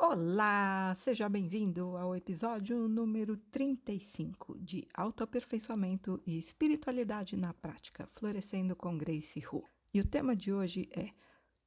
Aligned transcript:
Olá, 0.00 0.94
seja 1.00 1.28
bem-vindo 1.28 1.96
ao 1.96 2.14
episódio 2.14 2.86
número 2.86 3.36
35 3.36 4.56
de 4.60 4.86
Autoaperfeiçoamento 4.94 6.22
e 6.24 6.38
Espiritualidade 6.38 7.36
na 7.36 7.52
Prática, 7.52 8.06
Florescendo 8.06 8.76
com 8.76 8.96
Grace 8.96 9.42
Hu. 9.44 9.64
E 9.92 10.00
o 10.00 10.06
tema 10.06 10.36
de 10.36 10.52
hoje 10.52 10.88
é 10.92 11.10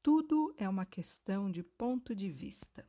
Tudo 0.01 0.55
é 0.57 0.67
uma 0.67 0.85
questão 0.85 1.51
de 1.51 1.61
ponto 1.61 2.15
de 2.15 2.29
vista. 2.29 2.87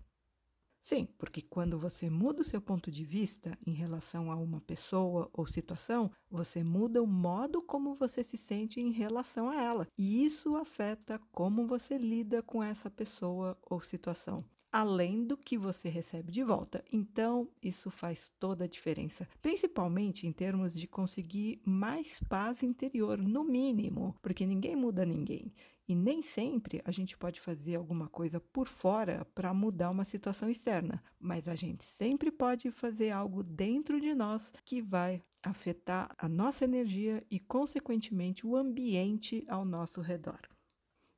Sim, 0.80 1.07
porque 1.18 1.43
quando 1.43 1.77
você 1.77 2.09
muda 2.09 2.43
o 2.43 2.45
seu 2.45 2.62
ponto 2.62 2.88
de 2.88 3.04
vista 3.04 3.59
em 3.66 3.72
relação 3.72 4.30
a 4.30 4.36
uma 4.36 4.61
pessoa 4.61 5.29
ou 5.32 5.45
situação, 5.48 6.12
você 6.30 6.62
muda 6.62 7.02
o 7.02 7.06
modo 7.06 7.61
como 7.61 7.96
você 7.96 8.22
se 8.22 8.36
sente 8.36 8.80
em 8.80 8.93
relação 8.93 9.50
a 9.50 9.61
ela. 9.61 9.88
E 9.98 10.24
isso 10.24 10.54
afeta 10.54 11.20
como 11.32 11.66
você 11.66 11.98
lida 11.98 12.45
com 12.45 12.62
essa 12.62 12.88
pessoa 12.88 13.59
ou 13.68 13.80
situação 13.80 14.45
além 14.73 15.25
do 15.25 15.36
que 15.36 15.59
você 15.59 15.88
recebe 15.91 16.32
de 16.32 16.43
volta. 16.43 16.83
Então, 16.91 17.48
isso 17.62 17.91
faz 17.91 18.33
toda 18.41 18.65
a 18.65 18.69
diferença, 18.69 19.28
principalmente 19.42 20.27
em 20.27 20.33
termos 20.33 20.73
de 20.73 20.88
conseguir 20.88 21.60
mais 21.64 22.19
paz 22.20 22.62
interior, 22.62 23.19
no 23.19 23.45
mínimo, 23.45 24.16
porque 24.23 24.47
ninguém 24.47 24.74
muda 24.74 25.05
ninguém. 25.05 25.52
E 25.87 25.95
nem 25.95 26.23
sempre 26.23 26.80
a 26.84 26.91
gente 26.91 27.19
pode 27.19 27.41
fazer 27.41 27.74
alguma 27.74 28.09
coisa 28.09 28.41
por 28.41 28.66
fora 28.66 29.27
para 29.34 29.52
mudar 29.52 29.91
uma 29.91 30.05
situação 30.05 30.48
externa, 30.48 31.02
mas 31.20 31.48
a 31.48 31.55
gente 31.55 31.84
sempre 31.84 32.30
pode 32.30 32.70
fazer 32.70 33.11
algo 33.11 33.42
dentro 33.42 34.00
de 34.00 34.14
nós 34.14 34.52
que 34.64 34.80
vai 34.80 35.23
afetar 35.42 36.14
a 36.16 36.28
nossa 36.28 36.64
energia 36.64 37.23
e, 37.30 37.39
consequentemente, 37.39 38.47
o 38.47 38.56
ambiente 38.56 39.45
ao 39.48 39.64
nosso 39.64 40.00
redor. 40.00 40.52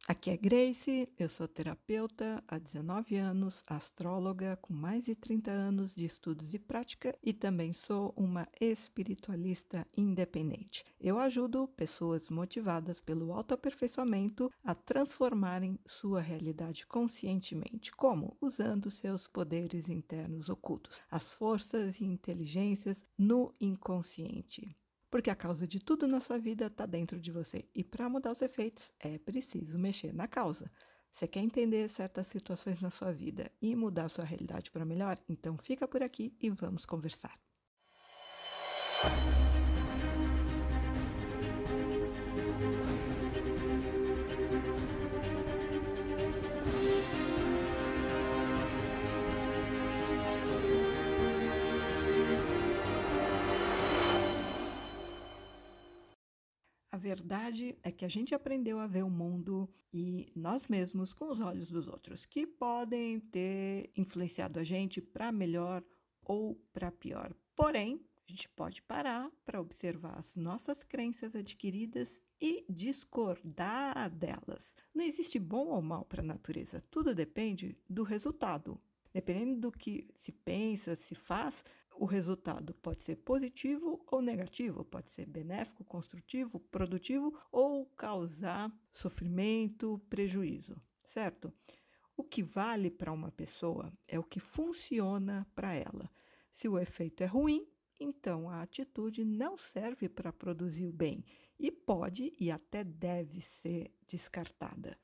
Aqui 0.07 0.31
é 0.31 0.37
Grace, 0.37 1.09
eu 1.19 1.31
sou 1.31 1.49
terapeuta 1.49 2.45
há 2.47 2.59
19 2.59 3.17
anos, 3.17 3.65
astróloga 3.67 4.55
com 4.61 4.75
mais 4.75 5.07
de 5.07 5.15
30 5.15 5.51
anos 5.51 5.95
de 5.95 6.05
estudos 6.05 6.53
e 6.53 6.59
prática 6.59 7.17
e 7.23 7.33
também 7.33 7.73
sou 7.73 8.13
uma 8.15 8.46
espiritualista 8.61 9.87
independente. 9.96 10.85
Eu 11.01 11.19
ajudo 11.19 11.66
pessoas 11.69 12.29
motivadas 12.29 13.01
pelo 13.01 13.33
autoaperfeiçoamento 13.33 14.52
a 14.63 14.74
transformarem 14.74 15.79
sua 15.87 16.21
realidade 16.21 16.87
conscientemente. 16.87 17.91
Como? 17.91 18.37
Usando 18.43 18.91
seus 18.91 19.27
poderes 19.27 19.89
internos 19.89 20.51
ocultos, 20.51 21.01
as 21.11 21.33
forças 21.33 21.99
e 21.99 22.05
inteligências 22.05 23.02
no 23.16 23.55
inconsciente 23.59 24.77
porque 25.15 25.30
a 25.30 25.37
causa 25.37 25.65
de 25.65 25.79
tudo 25.79 26.09
na 26.09 26.18
sua 26.18 26.38
vida 26.38 26.66
está 26.66 26.84
dentro 26.87 27.20
de 27.20 27.30
você. 27.30 27.68
E 27.73 27.84
para 27.84 28.09
mudar 28.09 28.32
os 28.32 28.43
efeitos, 28.43 28.93
é 28.98 29.16
preciso 29.16 29.79
mexer 29.79 30.12
na 30.12 30.26
causa. 30.26 30.68
Você 31.12 31.29
quer 31.29 31.38
entender 31.38 31.88
certas 31.88 32.26
situações 32.26 32.82
na 32.82 32.90
sua 32.90 33.12
vida 33.12 33.48
e 33.62 33.76
mudar 33.76 34.09
sua 34.09 34.24
realidade 34.24 34.73
para 34.73 34.84
melhor? 34.84 35.16
Então 35.29 35.56
fica 35.56 35.87
por 35.87 36.02
aqui 36.02 36.37
e 36.40 36.51
vamos 36.51 36.84
conversar. 36.84 37.38
Verdade 56.96 57.76
é 57.82 57.90
que 57.90 58.04
a 58.04 58.09
gente 58.09 58.34
aprendeu 58.34 58.78
a 58.78 58.87
ver 58.87 59.04
o 59.04 59.10
mundo 59.10 59.68
e 59.92 60.32
nós 60.34 60.68
mesmos 60.68 61.12
com 61.12 61.30
os 61.30 61.40
olhos 61.40 61.68
dos 61.68 61.87
outros, 61.88 62.26
que 62.26 62.46
podem 62.46 63.20
ter 63.20 63.90
influenciado 63.96 64.59
a 64.59 64.64
gente 64.64 65.00
para 65.00 65.31
melhor 65.31 65.82
ou 66.25 66.56
para 66.72 66.91
pior. 66.91 67.34
Porém, 67.54 68.00
a 68.26 68.31
gente 68.32 68.48
pode 68.48 68.82
parar 68.82 69.31
para 69.44 69.60
observar 69.60 70.19
as 70.19 70.34
nossas 70.34 70.82
crenças 70.82 71.37
adquiridas 71.37 72.22
e 72.41 72.65
discordar 72.69 74.10
delas. 74.10 74.75
Não 74.94 75.04
existe 75.04 75.38
bom 75.38 75.66
ou 75.69 75.83
mal 75.83 76.04
para 76.04 76.22
a 76.22 76.27
natureza, 76.27 76.83
tudo 76.91 77.15
depende 77.15 77.77
do 77.88 78.03
resultado. 78.03 78.81
Dependendo 79.12 79.60
do 79.60 79.71
que 79.71 80.09
se 80.16 80.33
pensa, 80.33 80.97
se 80.97 81.15
faz, 81.15 81.62
o 81.97 82.06
resultado 82.06 82.75
pode 82.75 83.03
ser 83.05 83.16
positivo 83.16 84.05
ou 84.10 84.21
negativo, 84.21 84.84
pode 84.84 85.10
ser 85.10 85.27
benéfico, 85.27 85.84
construtivo, 85.84 86.59
produtivo 86.59 87.32
ou 87.53 87.87
causar 87.87 88.72
sofrimento, 88.93 90.00
prejuízo, 90.10 90.81
certo? 91.04 91.53
O 92.16 92.25
que 92.25 92.43
vale 92.43 92.91
para 92.91 93.12
uma 93.12 93.31
pessoa 93.31 93.93
é 94.09 94.19
o 94.19 94.25
que 94.25 94.41
funciona 94.41 95.47
para 95.54 95.75
ela. 95.75 96.10
Se 96.53 96.69
o 96.69 96.78
efeito 96.78 97.22
é 97.22 97.27
ruim, 97.27 97.66
então 97.99 98.50
a 98.50 98.62
atitude 98.62 99.25
não 99.25 99.56
serve 99.56 100.09
para 100.09 100.33
produzir 100.33 100.87
o 100.87 100.93
bem 100.93 101.25
e 101.59 101.71
pode 101.71 102.33
e 102.38 102.50
até 102.50 102.84
deve 102.84 103.41
ser 103.41 103.93
descartada. 104.06 104.99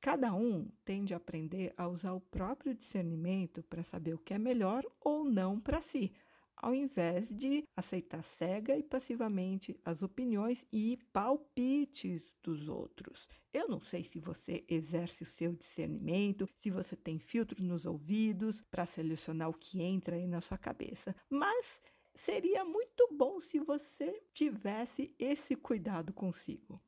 Cada 0.00 0.34
um 0.34 0.68
tende 0.84 1.14
a 1.14 1.16
aprender 1.16 1.72
a 1.76 1.86
usar 1.86 2.12
o 2.12 2.20
próprio 2.20 2.74
discernimento 2.74 3.62
para 3.62 3.84
saber 3.84 4.14
o 4.14 4.18
que 4.18 4.34
é 4.34 4.38
melhor 4.38 4.84
ou 5.00 5.24
não 5.24 5.60
para 5.60 5.80
si 5.80 6.12
ao 6.56 6.74
invés 6.74 7.28
de 7.28 7.64
aceitar 7.76 8.22
cega 8.22 8.76
e 8.76 8.82
passivamente 8.82 9.78
as 9.84 10.02
opiniões 10.02 10.64
e 10.72 10.98
palpites 11.12 12.32
dos 12.42 12.68
outros. 12.68 13.28
Eu 13.52 13.68
não 13.68 13.80
sei 13.80 14.04
se 14.04 14.18
você 14.18 14.64
exerce 14.68 15.22
o 15.22 15.26
seu 15.26 15.52
discernimento, 15.52 16.48
se 16.56 16.70
você 16.70 16.94
tem 16.96 17.18
filtro 17.18 17.62
nos 17.62 17.86
ouvidos 17.86 18.62
para 18.70 18.86
selecionar 18.86 19.48
o 19.48 19.54
que 19.54 19.82
entra 19.82 20.16
aí 20.16 20.26
na 20.26 20.40
sua 20.40 20.56
cabeça, 20.58 21.14
mas 21.28 21.80
seria 22.14 22.64
muito 22.64 23.08
bom 23.12 23.40
se 23.40 23.58
você 23.58 24.22
tivesse 24.32 25.14
esse 25.18 25.56
cuidado 25.56 26.12
consigo. 26.12 26.80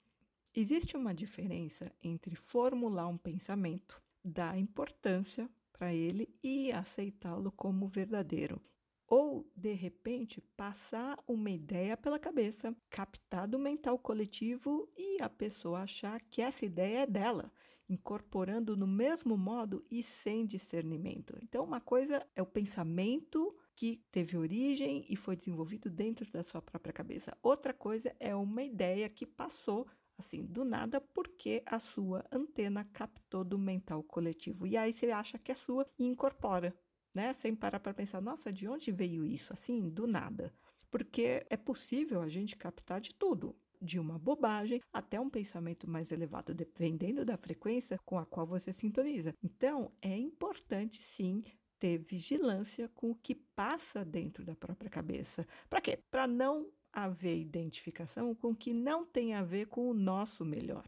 Existe 0.54 0.96
uma 0.96 1.12
diferença 1.12 1.92
entre 2.02 2.36
formular 2.36 3.08
um 3.08 3.18
pensamento, 3.18 4.00
dar 4.24 4.56
importância 4.56 5.50
para 5.72 5.92
ele 5.92 6.28
e 6.40 6.70
aceitá-lo 6.70 7.50
como 7.50 7.88
verdadeiro 7.88 8.62
ou, 9.06 9.46
de 9.54 9.72
repente, 9.72 10.40
passar 10.56 11.18
uma 11.26 11.50
ideia 11.50 11.96
pela 11.96 12.18
cabeça, 12.18 12.74
captar 12.88 13.46
do 13.46 13.58
mental 13.58 13.98
coletivo 13.98 14.88
e 14.96 15.20
a 15.20 15.28
pessoa 15.28 15.80
achar 15.80 16.20
que 16.22 16.40
essa 16.40 16.64
ideia 16.64 17.00
é 17.00 17.06
dela, 17.06 17.52
incorporando 17.88 18.76
no 18.76 18.86
mesmo 18.86 19.36
modo 19.36 19.84
e 19.90 20.02
sem 20.02 20.46
discernimento. 20.46 21.36
Então, 21.42 21.64
uma 21.64 21.80
coisa 21.80 22.26
é 22.34 22.42
o 22.42 22.46
pensamento 22.46 23.54
que 23.76 24.02
teve 24.10 24.36
origem 24.36 25.04
e 25.08 25.16
foi 25.16 25.36
desenvolvido 25.36 25.90
dentro 25.90 26.30
da 26.32 26.42
sua 26.42 26.62
própria 26.62 26.92
cabeça. 26.92 27.36
Outra 27.42 27.74
coisa 27.74 28.14
é 28.18 28.34
uma 28.34 28.62
ideia 28.62 29.08
que 29.08 29.26
passou 29.26 29.86
assim 30.16 30.46
do 30.46 30.64
nada 30.64 31.00
porque 31.00 31.62
a 31.66 31.78
sua 31.78 32.24
antena 32.30 32.84
captou 32.92 33.44
do 33.44 33.58
mental 33.58 34.02
coletivo. 34.02 34.66
E 34.66 34.76
aí 34.76 34.92
você 34.92 35.10
acha 35.10 35.38
que 35.38 35.52
é 35.52 35.54
sua 35.54 35.86
e 35.98 36.04
incorpora 36.04 36.74
né? 37.14 37.32
Sem 37.32 37.54
parar 37.54 37.80
para 37.80 37.94
pensar, 37.94 38.20
nossa, 38.20 38.52
de 38.52 38.68
onde 38.68 38.90
veio 38.90 39.24
isso? 39.24 39.52
Assim, 39.52 39.88
do 39.88 40.06
nada. 40.06 40.52
Porque 40.90 41.44
é 41.48 41.56
possível 41.56 42.20
a 42.20 42.28
gente 42.28 42.56
captar 42.56 43.00
de 43.00 43.14
tudo, 43.14 43.56
de 43.80 43.98
uma 43.98 44.18
bobagem 44.18 44.80
até 44.92 45.20
um 45.20 45.30
pensamento 45.30 45.88
mais 45.88 46.10
elevado, 46.10 46.54
dependendo 46.54 47.24
da 47.24 47.36
frequência 47.36 47.98
com 48.04 48.18
a 48.18 48.26
qual 48.26 48.46
você 48.46 48.72
sintoniza. 48.72 49.34
Então, 49.42 49.92
é 50.00 50.16
importante 50.16 51.02
sim 51.02 51.44
ter 51.78 51.98
vigilância 51.98 52.88
com 52.94 53.10
o 53.10 53.14
que 53.16 53.34
passa 53.34 54.04
dentro 54.04 54.44
da 54.44 54.54
própria 54.54 54.90
cabeça. 54.90 55.46
Para 55.68 55.80
quê? 55.80 55.98
Para 56.10 56.26
não 56.26 56.70
haver 56.92 57.36
identificação 57.36 58.34
com 58.34 58.50
o 58.50 58.56
que 58.56 58.72
não 58.72 59.04
tem 59.04 59.34
a 59.34 59.42
ver 59.42 59.66
com 59.66 59.90
o 59.90 59.94
nosso 59.94 60.44
melhor. 60.44 60.86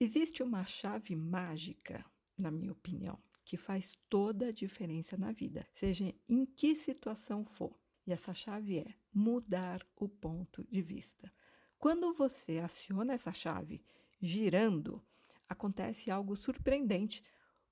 Existe 0.00 0.42
uma 0.42 0.64
chave 0.64 1.14
mágica, 1.14 2.04
na 2.38 2.50
minha 2.50 2.72
opinião, 2.72 3.18
que 3.52 3.56
faz 3.58 3.98
toda 4.08 4.46
a 4.46 4.50
diferença 4.50 5.14
na 5.14 5.30
vida, 5.30 5.68
seja 5.74 6.14
em 6.26 6.46
que 6.46 6.74
situação 6.74 7.44
for. 7.44 7.78
E 8.06 8.10
essa 8.10 8.32
chave 8.32 8.78
é 8.78 8.94
mudar 9.12 9.86
o 9.94 10.08
ponto 10.08 10.66
de 10.70 10.80
vista. 10.80 11.30
Quando 11.78 12.14
você 12.14 12.60
aciona 12.60 13.12
essa 13.12 13.30
chave 13.34 13.84
girando, 14.18 15.04
acontece 15.46 16.10
algo 16.10 16.34
surpreendente. 16.34 17.22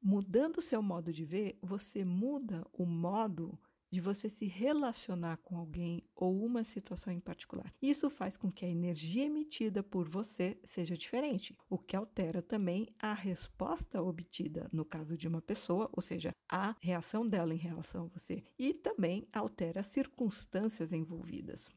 Mudando 0.03 0.61
seu 0.61 0.83
modo 0.83 1.15
de 1.15 1.25
ver, 1.25 1.59
você 1.63 2.05
muda 2.05 2.63
o 2.75 2.85
modo 2.85 3.59
de 3.91 4.01
você 4.01 4.29
se 4.29 4.47
relacionar 4.47 5.39
com 5.39 5.57
alguém 5.57 6.03
ou 6.15 6.45
uma 6.45 6.65
situação 6.65 7.13
em 7.13 7.21
particular. 7.21 7.73
Isso 7.81 8.09
faz 8.09 8.37
com 8.37 8.51
que 8.51 8.65
a 8.65 8.69
energia 8.69 9.25
emitida 9.25 9.83
por 9.83 10.09
você 10.09 10.59
seja 10.65 10.97
diferente, 10.97 11.57
o 11.69 11.79
que 11.79 11.97
altera 11.97 12.41
também 12.43 12.89
a 12.99 13.13
resposta 13.13 14.03
obtida 14.03 14.69
no 14.73 14.85
caso 14.85 15.17
de 15.17 15.27
uma 15.27 15.43
pessoa, 15.43 15.89
ou 15.93 16.03
seja, 16.03 16.33
a 16.49 16.75
reação 16.81 17.27
dela 17.27 17.55
em 17.55 17.59
relação 17.59 18.05
a 18.05 18.09
você, 18.09 18.45
e 18.59 18.75
também 18.75 19.27
altera 19.33 19.81
as 19.81 19.87
circunstâncias 19.87 20.93
envolvidas. 20.93 21.71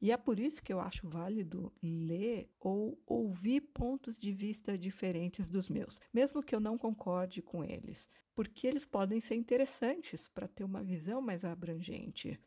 E 0.00 0.10
é 0.12 0.16
por 0.16 0.38
isso 0.38 0.62
que 0.62 0.72
eu 0.72 0.80
acho 0.80 1.08
válido 1.08 1.72
ler 1.82 2.50
ou 2.60 3.00
ouvir 3.06 3.60
pontos 3.72 4.16
de 4.16 4.32
vista 4.32 4.76
diferentes 4.76 5.48
dos 5.48 5.68
meus, 5.68 6.00
mesmo 6.12 6.42
que 6.42 6.54
eu 6.54 6.60
não 6.60 6.76
concorde 6.76 7.40
com 7.42 7.64
eles, 7.64 8.06
porque 8.34 8.66
eles 8.66 8.84
podem 8.84 9.20
ser 9.20 9.36
interessantes 9.36 10.28
para 10.28 10.46
ter 10.48 10.64
uma 10.64 10.82
visão 10.82 11.20
mais 11.22 11.44
abrangente. 11.44 12.38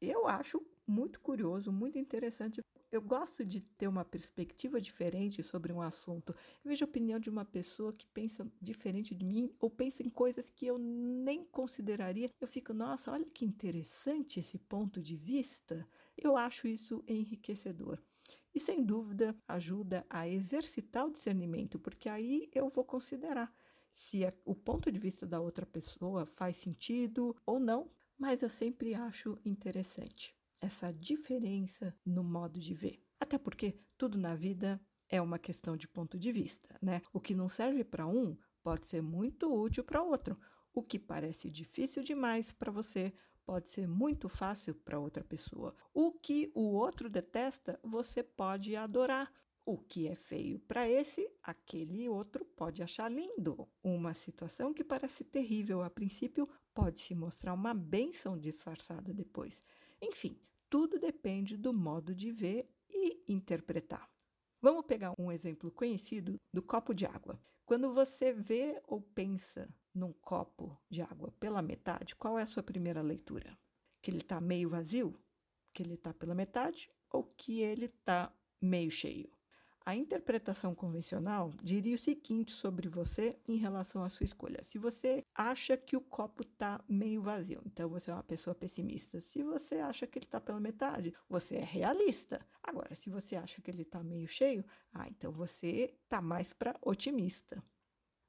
Eu 0.00 0.26
acho 0.26 0.60
muito 0.86 1.20
curioso, 1.20 1.72
muito 1.72 1.98
interessante. 1.98 2.60
Eu 2.92 3.00
gosto 3.02 3.44
de 3.44 3.60
ter 3.60 3.88
uma 3.88 4.04
perspectiva 4.04 4.80
diferente 4.80 5.42
sobre 5.42 5.72
um 5.72 5.82
assunto. 5.82 6.32
Eu 6.64 6.68
vejo 6.70 6.84
a 6.84 6.88
opinião 6.88 7.18
de 7.18 7.28
uma 7.30 7.44
pessoa 7.44 7.92
que 7.92 8.06
pensa 8.06 8.46
diferente 8.60 9.14
de 9.14 9.24
mim 9.24 9.50
ou 9.58 9.68
pensa 9.70 10.02
em 10.02 10.10
coisas 10.10 10.48
que 10.48 10.66
eu 10.66 10.78
nem 10.78 11.44
consideraria. 11.44 12.28
Eu 12.40 12.46
fico, 12.46 12.72
nossa, 12.72 13.10
olha 13.10 13.24
que 13.24 13.44
interessante 13.44 14.38
esse 14.40 14.58
ponto 14.58 15.02
de 15.02 15.16
vista. 15.16 15.86
Eu 16.16 16.36
acho 16.36 16.66
isso 16.66 17.04
enriquecedor. 17.06 17.98
E 18.54 18.60
sem 18.60 18.82
dúvida 18.82 19.36
ajuda 19.46 20.06
a 20.08 20.28
exercitar 20.28 21.06
o 21.06 21.12
discernimento, 21.12 21.78
porque 21.78 22.08
aí 22.08 22.48
eu 22.54 22.68
vou 22.70 22.84
considerar 22.84 23.54
se 23.92 24.22
o 24.44 24.54
ponto 24.54 24.90
de 24.90 24.98
vista 24.98 25.26
da 25.26 25.40
outra 25.40 25.66
pessoa 25.66 26.26
faz 26.26 26.56
sentido 26.56 27.36
ou 27.44 27.58
não, 27.58 27.90
mas 28.18 28.42
eu 28.42 28.48
sempre 28.48 28.94
acho 28.94 29.38
interessante 29.44 30.34
essa 30.60 30.92
diferença 30.92 31.94
no 32.04 32.24
modo 32.24 32.58
de 32.58 32.74
ver. 32.74 33.02
Até 33.20 33.38
porque 33.38 33.78
tudo 33.96 34.18
na 34.18 34.34
vida 34.34 34.80
é 35.08 35.20
uma 35.20 35.38
questão 35.38 35.76
de 35.76 35.86
ponto 35.86 36.18
de 36.18 36.32
vista, 36.32 36.78
né? 36.82 37.02
O 37.12 37.20
que 37.20 37.34
não 37.34 37.48
serve 37.48 37.84
para 37.84 38.06
um 38.06 38.36
pode 38.62 38.86
ser 38.86 39.02
muito 39.02 39.52
útil 39.52 39.84
para 39.84 40.02
outro. 40.02 40.38
O 40.74 40.82
que 40.82 40.98
parece 40.98 41.50
difícil 41.50 42.02
demais 42.02 42.52
para 42.52 42.72
você 42.72 43.12
pode 43.46 43.68
ser 43.68 43.86
muito 43.86 44.28
fácil 44.28 44.74
para 44.74 44.98
outra 44.98 45.22
pessoa. 45.22 45.74
O 45.94 46.10
que 46.10 46.50
o 46.54 46.72
outro 46.72 47.08
detesta, 47.08 47.78
você 47.82 48.22
pode 48.22 48.74
adorar. 48.74 49.32
O 49.64 49.78
que 49.78 50.06
é 50.06 50.14
feio 50.14 50.60
para 50.60 50.88
esse, 50.88 51.28
aquele 51.42 52.08
outro 52.08 52.44
pode 52.44 52.82
achar 52.82 53.10
lindo. 53.10 53.68
Uma 53.82 54.14
situação 54.14 54.72
que 54.72 54.84
parece 54.84 55.24
terrível 55.24 55.82
a 55.82 55.90
princípio 55.90 56.48
pode 56.72 57.00
se 57.00 57.14
mostrar 57.14 57.52
uma 57.52 57.74
bênção 57.74 58.38
disfarçada 58.38 59.12
depois. 59.12 59.60
Enfim, 60.00 60.38
tudo 60.70 61.00
depende 61.00 61.56
do 61.56 61.72
modo 61.72 62.14
de 62.14 62.30
ver 62.30 62.68
e 62.88 63.24
interpretar. 63.28 64.08
Vamos 64.60 64.86
pegar 64.86 65.12
um 65.18 65.32
exemplo 65.32 65.70
conhecido 65.70 66.40
do 66.52 66.62
copo 66.62 66.94
de 66.94 67.06
água. 67.06 67.40
Quando 67.64 67.92
você 67.92 68.32
vê 68.32 68.80
ou 68.86 69.00
pensa 69.00 69.68
num 69.96 70.12
copo 70.12 70.78
de 70.90 71.00
água 71.00 71.32
pela 71.40 71.62
metade, 71.62 72.14
qual 72.14 72.38
é 72.38 72.42
a 72.42 72.46
sua 72.46 72.62
primeira 72.62 73.00
leitura? 73.00 73.58
Que 74.02 74.10
ele 74.10 74.18
está 74.18 74.40
meio 74.40 74.68
vazio? 74.68 75.14
Que 75.72 75.82
ele 75.82 75.94
está 75.94 76.12
pela 76.12 76.34
metade? 76.34 76.88
Ou 77.10 77.24
que 77.24 77.60
ele 77.60 77.86
está 77.86 78.30
meio 78.60 78.90
cheio? 78.90 79.30
A 79.86 79.94
interpretação 79.94 80.74
convencional 80.74 81.52
diria 81.62 81.94
o 81.94 81.98
seguinte 81.98 82.50
sobre 82.50 82.88
você 82.88 83.38
em 83.46 83.56
relação 83.56 84.02
à 84.02 84.08
sua 84.08 84.24
escolha. 84.24 84.62
Se 84.64 84.78
você 84.78 85.24
acha 85.32 85.76
que 85.76 85.96
o 85.96 86.00
copo 86.00 86.42
está 86.42 86.84
meio 86.88 87.22
vazio, 87.22 87.62
então 87.64 87.88
você 87.88 88.10
é 88.10 88.14
uma 88.14 88.22
pessoa 88.24 88.52
pessimista. 88.52 89.20
Se 89.20 89.44
você 89.44 89.76
acha 89.76 90.04
que 90.04 90.18
ele 90.18 90.26
está 90.26 90.40
pela 90.40 90.58
metade, 90.58 91.14
você 91.28 91.56
é 91.56 91.64
realista. 91.64 92.44
Agora, 92.60 92.96
se 92.96 93.08
você 93.08 93.36
acha 93.36 93.62
que 93.62 93.70
ele 93.70 93.82
está 93.82 94.02
meio 94.02 94.26
cheio, 94.26 94.64
ah, 94.92 95.08
então 95.08 95.30
você 95.30 95.96
está 96.02 96.20
mais 96.20 96.52
para 96.52 96.76
otimista. 96.82 97.62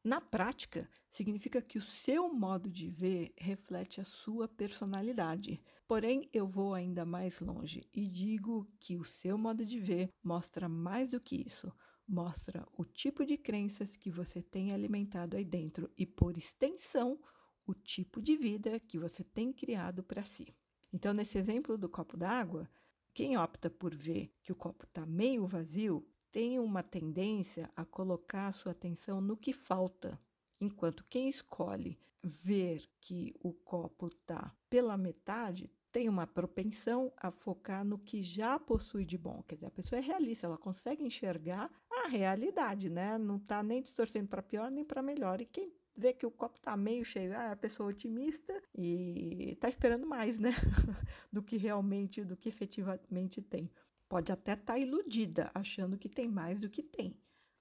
Na 0.07 0.21
prática, 0.21 0.89
significa 1.12 1.62
que 1.62 1.77
o 1.77 1.81
seu 1.81 2.33
modo 2.33 2.69
de 2.69 2.88
ver 2.88 3.33
reflete 3.38 4.00
a 4.00 4.06
sua 4.06 4.48
personalidade. 4.48 5.62
Porém, 5.86 6.30
eu 6.31 6.48
vou 6.48 6.74
ainda 6.74 7.06
mais 7.06 7.42
longe 7.42 7.86
e 7.94 8.07
digo 8.07 8.65
que 8.80 8.95
o 8.95 9.04
seu 9.04 9.38
modo 9.38 9.65
de 9.65 9.77
ver 9.77 10.09
mostra 10.24 10.69
mais 10.69 11.09
do 11.09 11.19
que 11.19 11.36
isso. 11.45 11.69
Mostra 12.07 12.65
o 12.71 12.86
tipo 12.86 13.25
de 13.25 13.38
crenças 13.38 13.98
que 13.98 14.09
você 14.09 14.42
tem 14.42 14.71
alimentado 14.71 15.36
aí 15.36 15.44
dentro 15.44 15.92
e, 15.98 16.06
por 16.06 16.38
extensão, 16.38 17.19
o 17.65 17.74
tipo 17.74 18.21
de 18.21 18.38
vida 18.38 18.80
que 18.80 18.98
você 18.98 19.25
tem 19.25 19.51
criado 19.51 20.01
para 20.01 20.24
si. 20.24 20.56
Então, 20.94 21.13
nesse 21.13 21.38
exemplo 21.38 21.77
do 21.77 21.89
copo 21.89 22.15
d'água, 22.15 22.69
quem 23.13 23.38
opta 23.38 23.69
por 23.69 23.94
ver 23.94 24.33
que 24.42 24.53
o 24.53 24.56
copo 24.56 24.86
está 24.86 25.06
meio 25.06 25.45
vazio 25.45 26.07
tem 26.31 26.59
uma 26.59 26.83
tendência 26.83 27.69
a 27.75 27.85
colocar 27.85 28.47
a 28.47 28.51
sua 28.51 28.71
atenção 28.71 29.21
no 29.21 29.38
que 29.38 29.53
falta, 29.53 30.19
enquanto 30.59 31.06
quem 31.09 31.29
escolhe 31.29 32.00
ver 32.24 32.83
que 33.00 33.33
o 33.41 33.53
copo 33.53 34.07
está 34.07 34.53
pela 34.69 34.97
metade 34.97 35.71
tem 35.91 36.09
uma 36.09 36.27
propensão 36.27 37.12
a 37.18 37.31
focar 37.31 37.83
no 37.83 37.97
que 37.97 38.21
já 38.21 38.59
possui 38.59 39.03
de 39.03 39.18
bom. 39.18 39.41
Quer 39.47 39.56
dizer, 39.56 39.68
a 39.68 39.71
pessoa 39.71 39.97
é 39.97 40.01
realista, 40.01 40.45
ela 40.45 40.57
consegue 40.57 41.03
enxergar 41.03 41.71
a 41.89 42.07
realidade, 42.07 42.89
né? 42.89 43.18
Não 43.18 43.38
está 43.38 43.63
nem 43.63 43.81
distorcendo 43.81 44.27
para 44.27 44.44
pior 44.44 44.69
nem 44.69 44.85
para 44.85 45.01
melhor. 45.01 45.41
E 45.41 45.45
quem 45.45 45.74
vê 45.95 46.13
que 46.13 46.25
o 46.25 46.31
copo 46.31 46.57
está 46.57 46.77
meio 46.77 47.03
cheio, 47.03 47.35
ah, 47.35 47.45
é 47.45 47.51
a 47.51 47.56
pessoa 47.56 47.89
otimista 47.89 48.62
e 48.75 49.53
está 49.53 49.68
esperando 49.69 50.06
mais, 50.06 50.38
né? 50.38 50.51
do 51.33 51.41
que 51.41 51.57
realmente, 51.57 52.24
do 52.24 52.38
que 52.38 52.50
efetivamente 52.50 53.41
tem 53.41 53.71
pode 54.07 54.31
até 54.31 54.54
estar 54.54 54.74
tá 54.74 54.80
iludida, 54.80 55.51
achando 55.54 55.98
que 55.98 56.09
tem 56.09 56.27
mais 56.27 56.59
do 56.59 56.69
que 56.69 56.83
tem. 56.83 57.15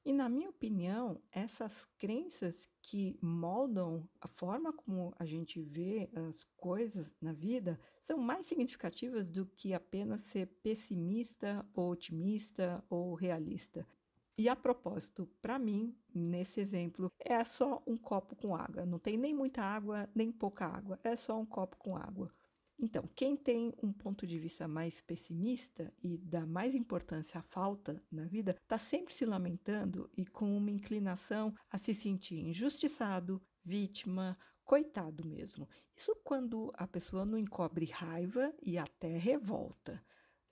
E, 0.04 0.12
na 0.12 0.28
minha 0.28 0.50
opinião, 0.50 1.20
essas 1.32 1.84
crenças 1.98 2.69
que 2.81 3.19
moldam 3.20 4.08
a 4.20 4.28
forma 4.28 4.72
como 4.72 5.12
a 5.19 5.25
gente 5.25 5.60
vê 5.60 6.08
as 6.14 6.44
coisas 6.56 7.12
na 7.20 7.32
vida 7.32 7.76
são 8.02 8.16
mais 8.16 8.46
significativas 8.46 9.26
do 9.26 9.46
que 9.46 9.75
apenas 9.75 10.22
ser 10.22 10.46
pessimista 10.62 11.66
ou 11.75 11.90
otimista 11.90 12.84
ou 12.88 13.14
realista. 13.14 13.84
E 14.38 14.49
a 14.49 14.54
propósito, 14.54 15.28
para 15.42 15.58
mim, 15.58 15.96
nesse 16.14 16.60
exemplo, 16.60 17.10
é 17.19 17.42
só 17.42 17.82
um 17.84 17.96
copo 17.96 18.37
com 18.37 18.54
água. 18.54 18.87
Não 18.87 19.00
tem 19.00 19.16
nem 19.16 19.34
muita 19.34 19.62
água, 19.62 20.08
nem 20.14 20.31
pouca 20.31 20.66
água. 20.66 21.00
É 21.02 21.16
só 21.16 21.37
um 21.37 21.46
copo 21.46 21.76
com 21.78 21.96
água. 21.96 22.31
Então, 22.78 23.08
quem 23.14 23.37
tem 23.37 23.73
um 23.82 23.90
ponto 23.90 24.26
de 24.26 24.38
vista 24.38 24.69
mais 24.69 25.00
pessimista 25.00 25.93
e 26.02 26.19
dá 26.19 26.44
mais 26.44 26.75
importância 26.75 27.40
à 27.40 27.43
falta 27.43 28.02
na 28.11 28.26
vida, 28.26 28.55
está 28.62 28.76
sempre 28.76 29.14
se 29.14 29.25
lamentando 29.25 30.11
e 30.14 30.26
com 30.26 30.55
uma 30.55 30.70
inclinação 30.70 31.55
a 31.70 31.78
se 31.78 31.94
sentir 31.94 32.38
injustiçado, 32.38 33.43
vítima, 33.64 34.37
coitado 34.62 35.26
mesmo. 35.26 35.67
Isso 35.96 36.14
quando 36.23 36.70
a 36.75 36.87
pessoa 36.87 37.25
não 37.25 37.38
encobre 37.38 37.87
raiva 37.87 38.52
e 38.62 38.76
até 38.76 39.17
revolta. 39.17 40.05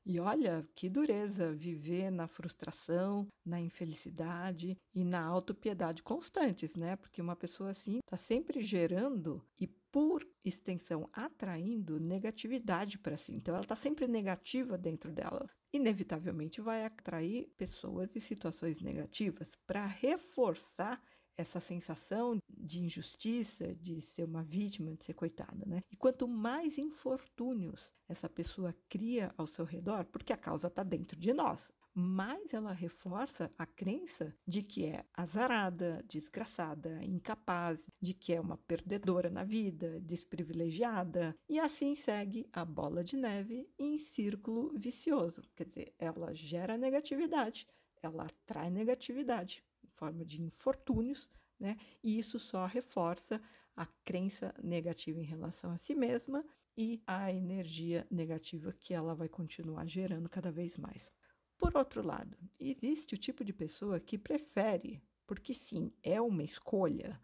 E 0.06 0.20
olha 0.20 0.66
que 0.74 0.88
dureza 0.90 1.52
viver 1.52 2.10
na 2.10 2.26
frustração, 2.26 3.26
na 3.44 3.58
infelicidade 3.60 4.76
e 4.94 5.02
na 5.02 5.24
autopiedade 5.24 6.02
constantes, 6.02 6.76
né? 6.76 6.94
Porque 6.96 7.22
uma 7.22 7.34
pessoa 7.34 7.70
assim 7.70 8.00
está 8.04 8.16
sempre 8.16 8.62
gerando 8.62 9.42
e, 9.58 9.66
por 9.66 10.26
extensão, 10.44 11.08
atraindo 11.12 11.98
negatividade 11.98 12.98
para 12.98 13.16
si. 13.16 13.32
Então, 13.34 13.54
ela 13.54 13.64
está 13.64 13.76
sempre 13.76 14.06
negativa 14.06 14.76
dentro 14.76 15.10
dela. 15.10 15.48
Inevitavelmente 15.72 16.60
vai 16.60 16.84
atrair 16.84 17.48
pessoas 17.56 18.14
e 18.14 18.20
situações 18.20 18.80
negativas 18.82 19.56
para 19.66 19.86
reforçar 19.86 21.00
essa 21.36 21.60
sensação 21.60 22.38
de 22.48 22.80
injustiça, 22.80 23.74
de 23.74 24.00
ser 24.00 24.24
uma 24.24 24.42
vítima, 24.42 24.94
de 24.94 25.04
ser 25.04 25.14
coitada, 25.14 25.64
né? 25.66 25.82
E 25.90 25.96
quanto 25.96 26.26
mais 26.28 26.78
infortúnios 26.78 27.92
essa 28.08 28.28
pessoa 28.28 28.74
cria 28.88 29.32
ao 29.36 29.46
seu 29.46 29.64
redor, 29.64 30.04
porque 30.06 30.32
a 30.32 30.36
causa 30.36 30.68
está 30.68 30.82
dentro 30.82 31.18
de 31.18 31.32
nós, 31.32 31.70
mais 31.94 32.52
ela 32.52 32.72
reforça 32.72 33.52
a 33.56 33.64
crença 33.64 34.34
de 34.46 34.62
que 34.62 34.84
é 34.84 35.04
azarada, 35.14 36.04
desgraçada, 36.08 37.00
incapaz, 37.04 37.88
de 38.00 38.12
que 38.12 38.32
é 38.32 38.40
uma 38.40 38.58
perdedora 38.58 39.30
na 39.30 39.44
vida, 39.44 40.00
desprivilegiada, 40.00 41.36
e 41.48 41.60
assim 41.60 41.94
segue 41.94 42.48
a 42.52 42.64
bola 42.64 43.04
de 43.04 43.16
neve 43.16 43.70
em 43.78 43.96
círculo 43.96 44.72
vicioso. 44.76 45.42
Quer 45.54 45.68
dizer, 45.68 45.94
ela 45.98 46.34
gera 46.34 46.76
negatividade, 46.76 47.66
ela 48.02 48.24
atrai 48.24 48.70
negatividade 48.70 49.62
forma 49.94 50.24
de 50.24 50.42
infortúnios, 50.42 51.30
né? 51.58 51.76
E 52.02 52.18
isso 52.18 52.38
só 52.38 52.66
reforça 52.66 53.40
a 53.76 53.86
crença 54.04 54.54
negativa 54.62 55.20
em 55.20 55.24
relação 55.24 55.70
a 55.70 55.78
si 55.78 55.94
mesma 55.94 56.44
e 56.76 57.02
a 57.06 57.32
energia 57.32 58.06
negativa 58.10 58.72
que 58.72 58.92
ela 58.92 59.14
vai 59.14 59.28
continuar 59.28 59.86
gerando 59.86 60.28
cada 60.28 60.50
vez 60.50 60.76
mais. 60.76 61.10
Por 61.56 61.76
outro 61.76 62.04
lado, 62.04 62.36
existe 62.58 63.14
o 63.14 63.18
tipo 63.18 63.44
de 63.44 63.52
pessoa 63.52 64.00
que 64.00 64.18
prefere, 64.18 65.02
porque 65.26 65.54
sim, 65.54 65.92
é 66.02 66.20
uma 66.20 66.42
escolha, 66.42 67.20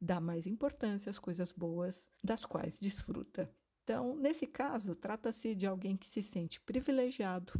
dar 0.00 0.20
mais 0.20 0.46
importância 0.46 1.10
às 1.10 1.18
coisas 1.18 1.52
boas 1.52 2.08
das 2.22 2.44
quais 2.44 2.78
desfruta. 2.78 3.52
Então, 3.82 4.14
nesse 4.14 4.46
caso, 4.46 4.94
trata-se 4.94 5.54
de 5.54 5.66
alguém 5.66 5.96
que 5.96 6.08
se 6.08 6.22
sente 6.22 6.60
privilegiado, 6.60 7.52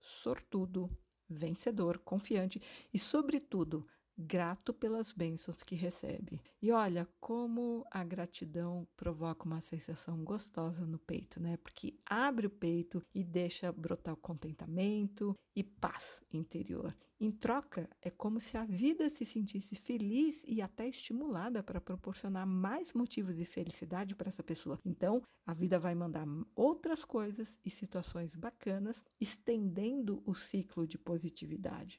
sortudo, 0.00 0.90
vencedor, 1.28 1.98
confiante 1.98 2.60
e, 2.92 2.98
sobretudo, 2.98 3.86
grato 4.18 4.74
pelas 4.74 5.12
bênçãos 5.12 5.62
que 5.62 5.76
recebe. 5.76 6.40
E 6.60 6.72
olha 6.72 7.08
como 7.20 7.86
a 7.90 8.02
gratidão 8.02 8.86
provoca 8.96 9.44
uma 9.44 9.60
sensação 9.60 10.24
gostosa 10.24 10.84
no 10.84 10.98
peito, 10.98 11.40
né? 11.40 11.56
Porque 11.58 11.94
abre 12.04 12.48
o 12.48 12.50
peito 12.50 13.00
e 13.14 13.22
deixa 13.22 13.70
brotar 13.70 14.14
o 14.14 14.16
contentamento 14.16 15.36
e 15.54 15.62
paz 15.62 16.20
interior. 16.32 16.94
Em 17.20 17.32
troca, 17.32 17.88
é 18.00 18.10
como 18.10 18.38
se 18.38 18.56
a 18.56 18.64
vida 18.64 19.08
se 19.08 19.24
sentisse 19.24 19.74
feliz 19.74 20.44
e 20.46 20.62
até 20.62 20.88
estimulada 20.88 21.64
para 21.64 21.80
proporcionar 21.80 22.46
mais 22.46 22.92
motivos 22.92 23.36
de 23.36 23.44
felicidade 23.44 24.14
para 24.14 24.28
essa 24.28 24.42
pessoa. 24.42 24.78
Então, 24.84 25.20
a 25.44 25.52
vida 25.52 25.80
vai 25.80 25.96
mandar 25.96 26.26
outras 26.54 27.04
coisas 27.04 27.58
e 27.64 27.70
situações 27.70 28.36
bacanas, 28.36 29.02
estendendo 29.20 30.22
o 30.24 30.32
ciclo 30.32 30.86
de 30.86 30.96
positividade. 30.96 31.98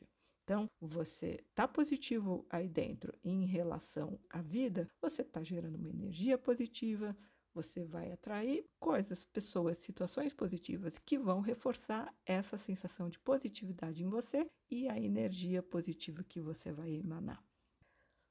Então, 0.49 0.67
você 0.81 1.45
está 1.47 1.67
positivo 1.67 2.43
aí 2.49 2.67
dentro 2.67 3.13
em 3.23 3.45
relação 3.45 4.19
à 4.31 4.41
vida, 4.41 4.89
você 4.99 5.21
está 5.21 5.43
gerando 5.43 5.75
uma 5.75 5.91
energia 5.91 6.39
positiva, 6.39 7.15
você 7.53 7.85
vai 7.85 8.11
atrair 8.11 8.65
coisas, 8.79 9.23
pessoas, 9.25 9.77
situações 9.77 10.33
positivas 10.33 10.97
que 10.97 11.19
vão 11.19 11.39
reforçar 11.39 12.11
essa 12.25 12.57
sensação 12.57 13.07
de 13.11 13.19
positividade 13.19 14.03
em 14.03 14.09
você 14.09 14.49
e 14.71 14.89
a 14.89 14.99
energia 14.99 15.61
positiva 15.61 16.23
que 16.23 16.41
você 16.41 16.71
vai 16.71 16.95
emanar. 16.95 17.43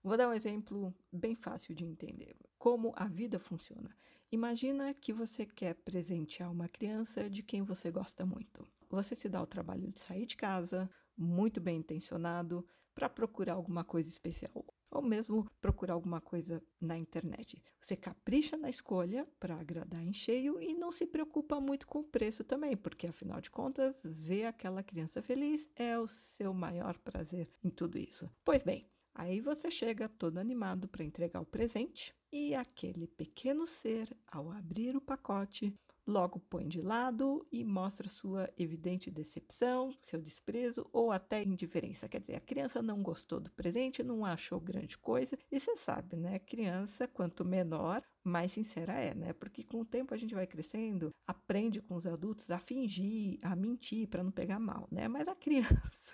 Vou 0.03 0.17
dar 0.17 0.29
um 0.29 0.35
exemplo 0.35 0.93
bem 1.13 1.37
fácil 1.37 1.73
de 1.73 1.85
entender. 1.85 2.35
Como 2.59 2.93
a 2.97 3.07
vida 3.07 3.39
funciona. 3.39 3.97
Imagina 4.33 4.93
que 4.93 5.13
você 5.13 5.47
quer 5.47 5.75
presentear 5.75 6.51
uma 6.51 6.69
criança 6.69 7.31
de 7.31 7.45
quem 7.45 7.63
você 7.63 7.93
gosta 7.93 8.27
muito. 8.27 8.67
Você 8.91 9.15
se 9.15 9.29
dá 9.29 9.41
o 9.41 9.47
trabalho 9.47 9.89
de 9.93 10.01
sair 10.01 10.27
de 10.27 10.37
casa, 10.37 10.91
muito 11.19 11.61
bem 11.61 11.79
intencionado 11.79 12.65
para 12.95 13.09
procurar 13.09 13.55
alguma 13.55 13.85
coisa 13.85 14.09
especial 14.09 14.65
ou 14.91 15.03
mesmo 15.03 15.47
procurar 15.61 15.95
alguma 15.95 16.21
coisa 16.21 16.63
na 16.81 16.97
internet. 16.97 17.63
Você 17.81 17.97
capricha 17.97 18.57
na 18.57 18.71
escolha 18.71 19.27
para 19.39 19.57
agradar 19.57 20.03
em 20.03 20.13
cheio 20.13 20.61
e 20.61 20.75
não 20.75 20.91
se 20.91 21.07
preocupa 21.07 21.61
muito 21.61 21.87
com 21.87 22.01
o 22.01 22.05
preço 22.05 22.43
também, 22.45 22.77
porque 22.77 23.07
afinal 23.07 23.41
de 23.41 23.51
contas, 23.51 24.01
ver 24.03 24.47
aquela 24.47 24.83
criança 24.83 25.23
feliz 25.23 25.69
é 25.77 25.99
o 25.99 26.09
seu 26.09 26.53
maior 26.55 26.97
prazer 26.99 27.49
em 27.63 27.71
tudo 27.71 27.99
isso. 27.99 28.31
Pois 28.45 28.63
bem, 28.63 28.89
aí 29.15 29.41
você 29.41 29.71
chega 29.71 30.09
todo 30.09 30.39
animado 30.39 30.89
para 30.89 31.05
entregar 31.05 31.41
o 31.41 31.47
presente 31.47 32.15
e 32.33 32.55
aquele 32.55 33.07
pequeno 33.07 33.67
ser, 33.67 34.15
ao 34.27 34.51
abrir 34.51 34.97
o 34.97 35.01
pacote, 35.01 35.75
logo 36.09 36.41
põe 36.41 36.67
de 36.67 36.81
lado 36.81 37.47
e 37.53 37.63
mostra 37.63 38.09
sua 38.09 38.51
evidente 38.57 39.11
decepção, 39.11 39.95
seu 40.01 40.21
desprezo 40.21 40.89
ou 40.91 41.13
até 41.13 41.43
indiferença. 41.45 42.09
Quer 42.09 42.21
dizer, 42.21 42.37
a 42.37 42.41
criança 42.41 42.81
não 42.81 43.03
gostou 43.03 43.39
do 43.39 43.51
presente, 43.51 44.03
não 44.03 44.25
achou 44.25 44.59
grande 44.59 44.97
coisa. 44.97 45.39
E 45.53 45.61
você 45.61 45.77
sabe, 45.77 46.17
né? 46.17 46.39
Criança, 46.39 47.07
quanto 47.07 47.45
menor, 47.45 48.03
mais 48.25 48.53
sincera 48.53 48.95
é, 48.95 49.15
né? 49.15 49.33
Porque 49.35 49.63
com 49.63 49.81
o 49.81 49.85
tempo 49.85 50.15
a 50.15 50.17
gente 50.17 50.35
vai 50.35 50.47
crescendo, 50.47 51.13
aprende 51.27 51.83
com 51.83 51.95
os 51.95 52.07
adultos 52.07 52.51
a 52.51 52.59
fingir, 52.59 53.39
a 53.43 53.55
mentir 53.55 54.09
para 54.09 54.25
não 54.25 54.31
pegar 54.31 54.59
mal, 54.59 54.89
né? 54.91 55.09
Mas 55.09 55.29
a 55.29 55.35
criança 55.37 56.08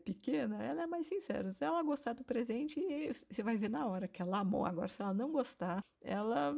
pequena, 0.00 0.62
ela 0.62 0.82
é 0.82 0.86
mais 0.86 1.06
sincera. 1.06 1.52
Se 1.52 1.64
ela 1.64 1.82
gostar 1.82 2.14
do 2.14 2.24
presente, 2.24 2.80
você 3.28 3.42
vai 3.42 3.56
ver 3.56 3.70
na 3.70 3.86
hora 3.86 4.08
que 4.08 4.20
ela 4.20 4.40
amou. 4.40 4.64
Agora, 4.64 4.88
se 4.88 5.00
ela 5.00 5.14
não 5.14 5.30
gostar, 5.30 5.84
ela 6.00 6.54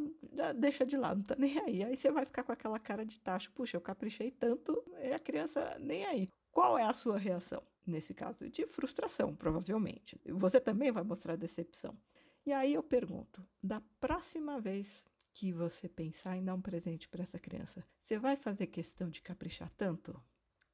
deixa 0.56 0.86
de 0.86 0.96
lado, 0.96 1.18
não 1.18 1.24
tá 1.24 1.36
nem 1.36 1.58
aí. 1.58 1.84
Aí 1.84 1.96
você 1.96 2.10
vai 2.10 2.24
ficar 2.24 2.44
com 2.44 2.52
aquela 2.52 2.78
cara 2.78 3.04
de 3.04 3.20
tacho, 3.20 3.52
puxa, 3.52 3.76
eu 3.76 3.80
caprichei 3.80 4.30
tanto, 4.30 4.82
e 5.02 5.12
a 5.12 5.18
criança 5.18 5.76
nem 5.78 6.06
aí. 6.06 6.28
Qual 6.50 6.78
é 6.78 6.84
a 6.84 6.92
sua 6.92 7.18
reação 7.18 7.62
nesse 7.86 8.14
caso? 8.14 8.48
De 8.48 8.66
frustração, 8.66 9.34
provavelmente. 9.34 10.20
Você 10.26 10.60
também 10.60 10.92
vai 10.92 11.02
mostrar 11.02 11.36
decepção. 11.36 11.96
E 12.44 12.52
aí 12.52 12.74
eu 12.74 12.82
pergunto, 12.82 13.42
da 13.62 13.80
próxima 14.00 14.60
vez 14.60 15.04
que 15.32 15.50
você 15.52 15.88
pensar 15.88 16.36
em 16.36 16.44
dar 16.44 16.54
um 16.54 16.60
presente 16.60 17.08
para 17.08 17.22
essa 17.22 17.38
criança, 17.38 17.82
você 18.02 18.18
vai 18.18 18.36
fazer 18.36 18.66
questão 18.66 19.08
de 19.08 19.22
caprichar 19.22 19.70
tanto? 19.76 20.14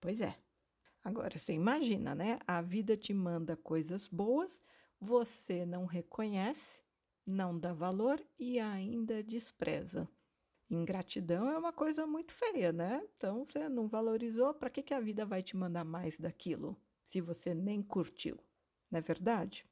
Pois 0.01 0.21
é, 0.21 0.37
Agora, 1.03 1.39
você 1.39 1.53
imagina, 1.53 2.15
né? 2.15 2.39
A 2.47 2.61
vida 2.61 2.97
te 2.97 3.13
manda 3.15 3.57
coisas 3.57 4.09
boas, 4.09 4.61
você 5.01 5.65
não 5.65 5.87
reconhece, 5.87 6.83
não 7.27 7.59
dá 7.59 7.73
valor 7.73 8.23
e 8.39 8.59
ainda 8.59 9.23
despreza. 9.23 10.09
Ingratidão 10.71 11.51
é 11.51 11.59
uma 11.59 11.73
coisa 11.73 12.07
muito 12.07 12.33
feia, 12.33 12.73
né? 12.73 13.03
Então, 13.17 13.45
você 13.47 13.69
não 13.69 13.89
valorizou, 13.89 14.55
para 14.55 14.71
que, 14.71 14.83
que 14.83 14.95
a 14.95 15.01
vida 15.01 15.27
vai 15.27 15.43
te 15.43 15.57
mandar 15.57 15.85
mais 15.85 16.19
daquilo, 16.19 16.77
se 17.07 17.21
você 17.21 17.55
nem 17.55 17.83
curtiu? 17.83 18.39
Não 18.91 18.99
é 18.99 19.03
verdade? 19.03 19.67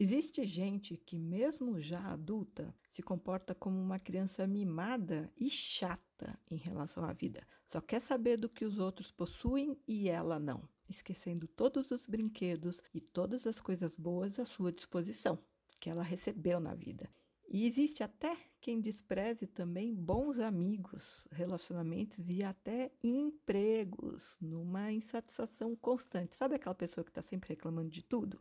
Existe 0.00 0.46
gente 0.46 0.96
que, 0.96 1.18
mesmo 1.18 1.80
já 1.80 2.00
adulta, 2.12 2.72
se 2.88 3.02
comporta 3.02 3.54
como 3.54 3.76
uma 3.80 3.98
criança 3.98 4.46
mimada 4.46 5.30
e 5.36 5.50
chata 5.50 6.38
em 6.48 6.56
relação 6.56 7.04
à 7.04 7.12
vida. 7.12 7.44
Só 7.66 7.80
quer 7.80 8.00
saber 8.00 8.36
do 8.36 8.48
que 8.48 8.64
os 8.64 8.78
outros 8.78 9.10
possuem 9.10 9.76
e 9.88 10.08
ela 10.08 10.38
não 10.38 10.68
esquecendo 10.88 11.46
todos 11.46 11.90
os 11.90 12.06
brinquedos 12.06 12.82
e 12.94 13.00
todas 13.00 13.46
as 13.46 13.60
coisas 13.60 13.94
boas 13.94 14.38
à 14.38 14.44
sua 14.44 14.72
disposição 14.72 15.38
que 15.78 15.90
ela 15.90 16.02
recebeu 16.02 16.58
na 16.58 16.74
vida. 16.74 17.08
E 17.50 17.66
existe 17.66 18.02
até 18.02 18.36
quem 18.60 18.80
despreze 18.80 19.46
também 19.46 19.94
bons 19.94 20.38
amigos, 20.38 21.26
relacionamentos 21.30 22.28
e 22.28 22.42
até 22.42 22.92
empregos, 23.02 24.36
numa 24.40 24.92
insatisfação 24.92 25.74
constante. 25.74 26.36
Sabe 26.36 26.56
aquela 26.56 26.74
pessoa 26.74 27.04
que 27.04 27.10
está 27.10 27.22
sempre 27.22 27.50
reclamando 27.50 27.88
de 27.88 28.02
tudo? 28.02 28.40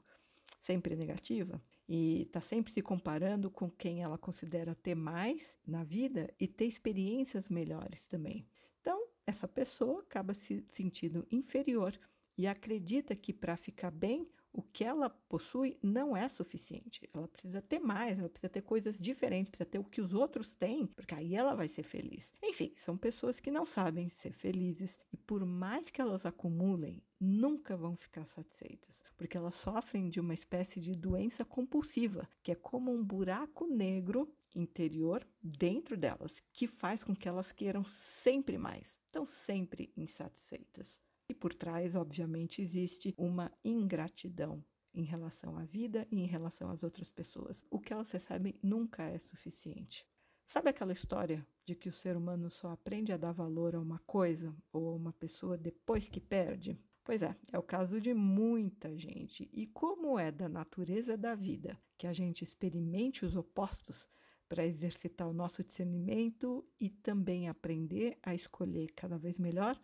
Sempre 0.59 0.95
negativa? 0.95 1.61
E 1.87 2.23
está 2.23 2.41
sempre 2.41 2.71
se 2.71 2.81
comparando 2.81 3.49
com 3.49 3.69
quem 3.69 4.03
ela 4.03 4.17
considera 4.17 4.75
ter 4.75 4.95
mais 4.95 5.57
na 5.65 5.83
vida 5.83 6.33
e 6.39 6.47
ter 6.47 6.65
experiências 6.65 7.49
melhores 7.49 8.05
também. 8.05 8.45
Então, 8.81 9.07
essa 9.25 9.47
pessoa 9.47 10.01
acaba 10.01 10.33
se 10.33 10.65
sentindo 10.67 11.25
inferior 11.31 11.97
e 12.37 12.45
acredita 12.45 13.15
que 13.15 13.33
para 13.33 13.57
ficar 13.57 13.91
bem, 13.91 14.29
o 14.57 14.63
que 14.63 14.83
ela 14.83 15.07
possui 15.07 15.77
não 15.83 16.17
é 16.17 16.27
suficiente. 16.27 17.07
Ela 17.13 17.27
precisa 17.27 17.61
ter 17.61 17.77
mais, 17.77 18.17
ela 18.17 18.27
precisa 18.27 18.49
ter 18.49 18.63
coisas 18.63 18.97
diferentes, 18.97 19.51
precisa 19.51 19.69
ter 19.69 19.77
o 19.77 19.83
que 19.83 20.01
os 20.01 20.15
outros 20.15 20.55
têm, 20.55 20.87
porque 20.87 21.13
aí 21.13 21.35
ela 21.35 21.53
vai 21.53 21.67
ser 21.67 21.83
feliz. 21.83 22.33
Enfim, 22.41 22.73
são 22.75 22.97
pessoas 22.97 23.39
que 23.39 23.51
não 23.51 23.67
sabem 23.67 24.09
ser 24.09 24.31
felizes 24.31 24.97
e 25.13 25.17
por 25.17 25.45
mais 25.45 25.91
que 25.91 26.01
elas 26.01 26.25
acumulem, 26.25 27.03
nunca 27.19 27.77
vão 27.77 27.95
ficar 27.95 28.25
satisfeitas, 28.25 29.03
porque 29.15 29.37
elas 29.37 29.53
sofrem 29.53 30.09
de 30.09 30.19
uma 30.19 30.33
espécie 30.33 30.81
de 30.81 30.95
doença 30.95 31.45
compulsiva, 31.45 32.27
que 32.41 32.51
é 32.51 32.55
como 32.55 32.91
um 32.91 33.03
buraco 33.03 33.67
negro 33.67 34.27
interior 34.55 35.23
dentro 35.39 35.95
delas, 35.95 36.41
que 36.51 36.65
faz 36.65 37.03
com 37.03 37.15
que 37.15 37.29
elas 37.29 37.51
queiram 37.51 37.85
sempre 37.85 38.57
mais, 38.57 38.99
estão 39.05 39.23
sempre 39.23 39.93
insatisfeitas. 39.95 40.97
E 41.29 41.33
por 41.33 41.53
trás, 41.53 41.95
obviamente, 41.95 42.61
existe 42.61 43.13
uma 43.17 43.51
ingratidão 43.63 44.63
em 44.93 45.03
relação 45.03 45.57
à 45.57 45.63
vida 45.63 46.07
e 46.11 46.19
em 46.19 46.25
relação 46.25 46.69
às 46.69 46.83
outras 46.83 47.11
pessoas. 47.11 47.63
O 47.69 47.79
que 47.79 47.93
elas 47.93 48.09
recebem 48.11 48.55
nunca 48.63 49.03
é 49.03 49.19
suficiente. 49.19 50.05
Sabe 50.47 50.69
aquela 50.69 50.93
história 50.93 51.45
de 51.65 51.75
que 51.75 51.89
o 51.89 51.93
ser 51.93 52.15
humano 52.15 52.49
só 52.49 52.71
aprende 52.71 53.11
a 53.11 53.17
dar 53.17 53.33
valor 53.33 53.75
a 53.75 53.81
uma 53.81 53.99
coisa 53.99 54.55
ou 54.71 54.89
a 54.89 54.95
uma 54.95 55.11
pessoa 55.11 55.57
depois 55.57 56.07
que 56.07 56.21
perde? 56.21 56.79
Pois 57.03 57.21
é, 57.21 57.35
é 57.51 57.59
o 57.59 57.63
caso 57.63 57.99
de 58.01 58.13
muita 58.13 58.97
gente. 58.97 59.49
E 59.53 59.67
como 59.67 60.17
é 60.17 60.31
da 60.31 60.47
natureza 60.47 61.17
da 61.17 61.35
vida 61.35 61.77
que 61.97 62.07
a 62.07 62.13
gente 62.13 62.43
experimente 62.43 63.25
os 63.25 63.35
opostos 63.35 64.09
para 64.47 64.65
exercitar 64.65 65.27
o 65.27 65.33
nosso 65.33 65.63
discernimento 65.63 66.65
e 66.79 66.89
também 66.89 67.49
aprender 67.49 68.17
a 68.23 68.33
escolher 68.33 68.93
cada 68.93 69.17
vez 69.17 69.37
melhor, 69.37 69.79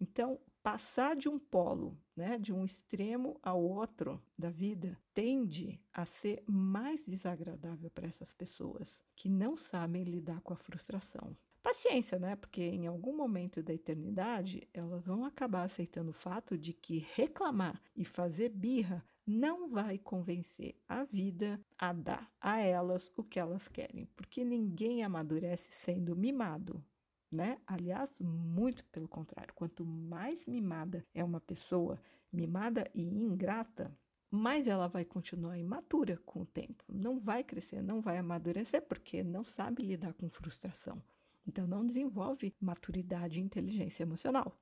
então 0.00 0.40
passar 0.62 1.16
de 1.16 1.28
um 1.28 1.38
polo, 1.38 1.96
né, 2.16 2.38
de 2.38 2.52
um 2.52 2.64
extremo 2.64 3.38
ao 3.42 3.62
outro 3.62 4.22
da 4.36 4.50
vida, 4.50 4.98
tende 5.14 5.80
a 5.92 6.04
ser 6.04 6.42
mais 6.46 7.04
desagradável 7.06 7.90
para 7.90 8.08
essas 8.08 8.32
pessoas 8.32 9.00
que 9.16 9.28
não 9.28 9.56
sabem 9.56 10.04
lidar 10.04 10.40
com 10.42 10.52
a 10.52 10.56
frustração. 10.56 11.36
Paciência, 11.62 12.18
né? 12.18 12.36
Porque 12.36 12.62
em 12.62 12.86
algum 12.86 13.14
momento 13.16 13.62
da 13.62 13.74
eternidade 13.74 14.68
elas 14.72 15.04
vão 15.06 15.24
acabar 15.24 15.64
aceitando 15.64 16.10
o 16.10 16.14
fato 16.14 16.56
de 16.56 16.72
que 16.72 17.06
reclamar 17.14 17.82
e 17.96 18.04
fazer 18.04 18.48
birra 18.50 19.04
não 19.26 19.68
vai 19.68 19.98
convencer 19.98 20.74
a 20.88 21.04
vida 21.04 21.60
a 21.76 21.92
dar 21.92 22.32
a 22.40 22.60
elas 22.60 23.12
o 23.14 23.22
que 23.22 23.38
elas 23.38 23.68
querem, 23.68 24.06
porque 24.16 24.42
ninguém 24.42 25.04
amadurece 25.04 25.68
sendo 25.70 26.16
mimado 26.16 26.82
né? 27.30 27.58
Aliás, 27.66 28.10
muito 28.20 28.84
pelo 28.86 29.08
contrário, 29.08 29.54
quanto 29.54 29.84
mais 29.84 30.46
mimada 30.46 31.06
é 31.14 31.22
uma 31.22 31.40
pessoa, 31.40 32.00
mimada 32.32 32.90
e 32.94 33.02
ingrata, 33.02 33.96
mais 34.30 34.66
ela 34.66 34.88
vai 34.88 35.04
continuar 35.04 35.58
imatura 35.58 36.20
com 36.24 36.42
o 36.42 36.46
tempo. 36.46 36.84
Não 36.88 37.18
vai 37.18 37.42
crescer, 37.42 37.82
não 37.82 38.00
vai 38.00 38.18
amadurecer, 38.18 38.82
porque 38.82 39.22
não 39.22 39.44
sabe 39.44 39.82
lidar 39.82 40.12
com 40.14 40.28
frustração. 40.28 41.02
Então, 41.46 41.66
não 41.66 41.86
desenvolve 41.86 42.54
maturidade 42.60 43.38
e 43.38 43.42
inteligência 43.42 44.02
emocional. 44.02 44.54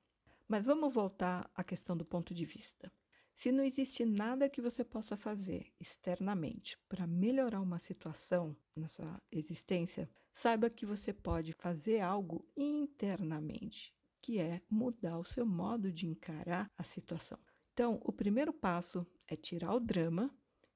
Mas 0.47 0.63
vamos 0.63 0.93
voltar 0.93 1.49
à 1.53 1.63
questão 1.63 1.97
do 1.97 2.05
ponto 2.05 2.33
de 2.33 2.45
vista. 2.45 2.91
Se 3.35 3.51
não 3.51 3.63
existe 3.63 4.05
nada 4.05 4.49
que 4.49 4.61
você 4.61 4.83
possa 4.83 5.17
fazer 5.17 5.71
externamente 5.79 6.77
para 6.87 7.05
melhorar 7.05 7.61
uma 7.61 7.77
situação 7.77 8.55
na 8.75 8.87
sua 8.87 9.21
existência, 9.31 10.09
saiba 10.37 10.69
que 10.69 10.85
você 10.85 11.11
pode 11.11 11.51
fazer 11.51 11.99
algo 11.99 12.47
internamente, 12.55 13.91
que 14.21 14.37
é 14.37 14.61
mudar 14.69 15.17
o 15.17 15.23
seu 15.23 15.47
modo 15.47 15.91
de 15.91 16.05
encarar 16.05 16.71
a 16.77 16.83
situação. 16.83 17.39
Então, 17.73 17.99
o 18.03 18.13
primeiro 18.13 18.53
passo 18.53 19.03
é 19.27 19.35
tirar 19.35 19.73
o 19.73 19.79
drama 19.79 20.29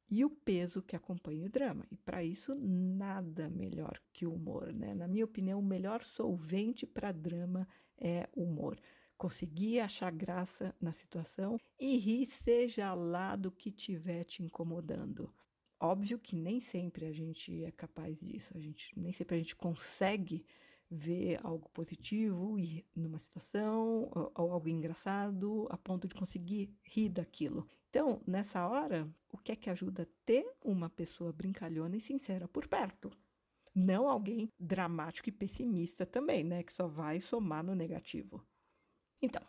e 0.10 0.26
o 0.26 0.32
peso 0.32 0.82
que 0.82 0.96
acompanha 0.96 1.46
o 1.46 1.50
drama. 1.50 1.86
E 1.92 1.96
para 1.96 2.24
isso, 2.24 2.56
nada 2.56 3.52
melhor 3.52 4.02
que 4.12 4.26
o 4.26 4.34
humor, 4.34 4.74
né? 4.74 4.96
Na 4.96 5.08
minha 5.08 5.26
opinião, 5.26 5.60
o 5.60 5.64
melhor 5.64 6.02
solvente 6.04 6.88
para 6.88 7.12
drama 7.12 7.68
é 8.00 8.28
o 8.34 8.42
humor 8.42 8.80
conseguir 9.16 9.80
achar 9.80 10.12
graça 10.12 10.74
na 10.82 10.92
situação 10.92 11.60
e 11.80 12.00
rir, 12.00 12.26
seja 12.26 12.96
lá 12.96 13.36
do 13.36 13.52
que 13.52 13.70
estiver 13.70 14.24
te 14.24 14.42
incomodando. 14.42 15.32
Óbvio 15.84 16.20
que 16.20 16.36
nem 16.36 16.60
sempre 16.60 17.08
a 17.08 17.12
gente 17.12 17.64
é 17.64 17.72
capaz 17.72 18.20
disso, 18.20 18.56
a 18.56 18.60
gente 18.60 18.94
nem 18.96 19.12
sempre 19.12 19.36
a 19.36 19.40
gente 19.40 19.56
consegue 19.56 20.46
ver 20.92 21.40
algo 21.42 21.68
positivo 21.70 22.60
e 22.60 22.86
numa 22.96 23.18
situação 23.18 24.08
ou, 24.14 24.32
ou 24.36 24.52
algo 24.52 24.70
engraçado 24.70 25.68
a 25.72 25.78
ponto 25.78 26.08
de 26.08 26.14
conseguir 26.14 26.72
rir 26.84 27.10
daquilo. 27.10 27.68
Então, 27.90 28.22
nessa 28.28 28.68
hora, 28.68 29.10
o 29.32 29.40
que 29.40 29.54
é 29.54 29.56
que 29.56 29.72
ajuda 29.72 30.08
ter 30.24 30.46
uma 30.64 30.88
pessoa 30.88 31.34
brincalhona 31.34 31.98
e 31.98 32.02
sincera 32.02 32.48
por 32.48 32.68
perto? 32.68 33.12
Não 33.74 34.08
alguém 34.08 34.50
dramático 34.60 35.30
e 35.30 35.32
pessimista 35.32 36.06
também, 36.06 36.44
né, 36.44 36.62
que 36.62 36.74
só 36.74 36.88
vai 36.88 37.20
somar 37.20 37.64
no 37.64 37.74
negativo. 37.74 38.46
Então, 39.20 39.42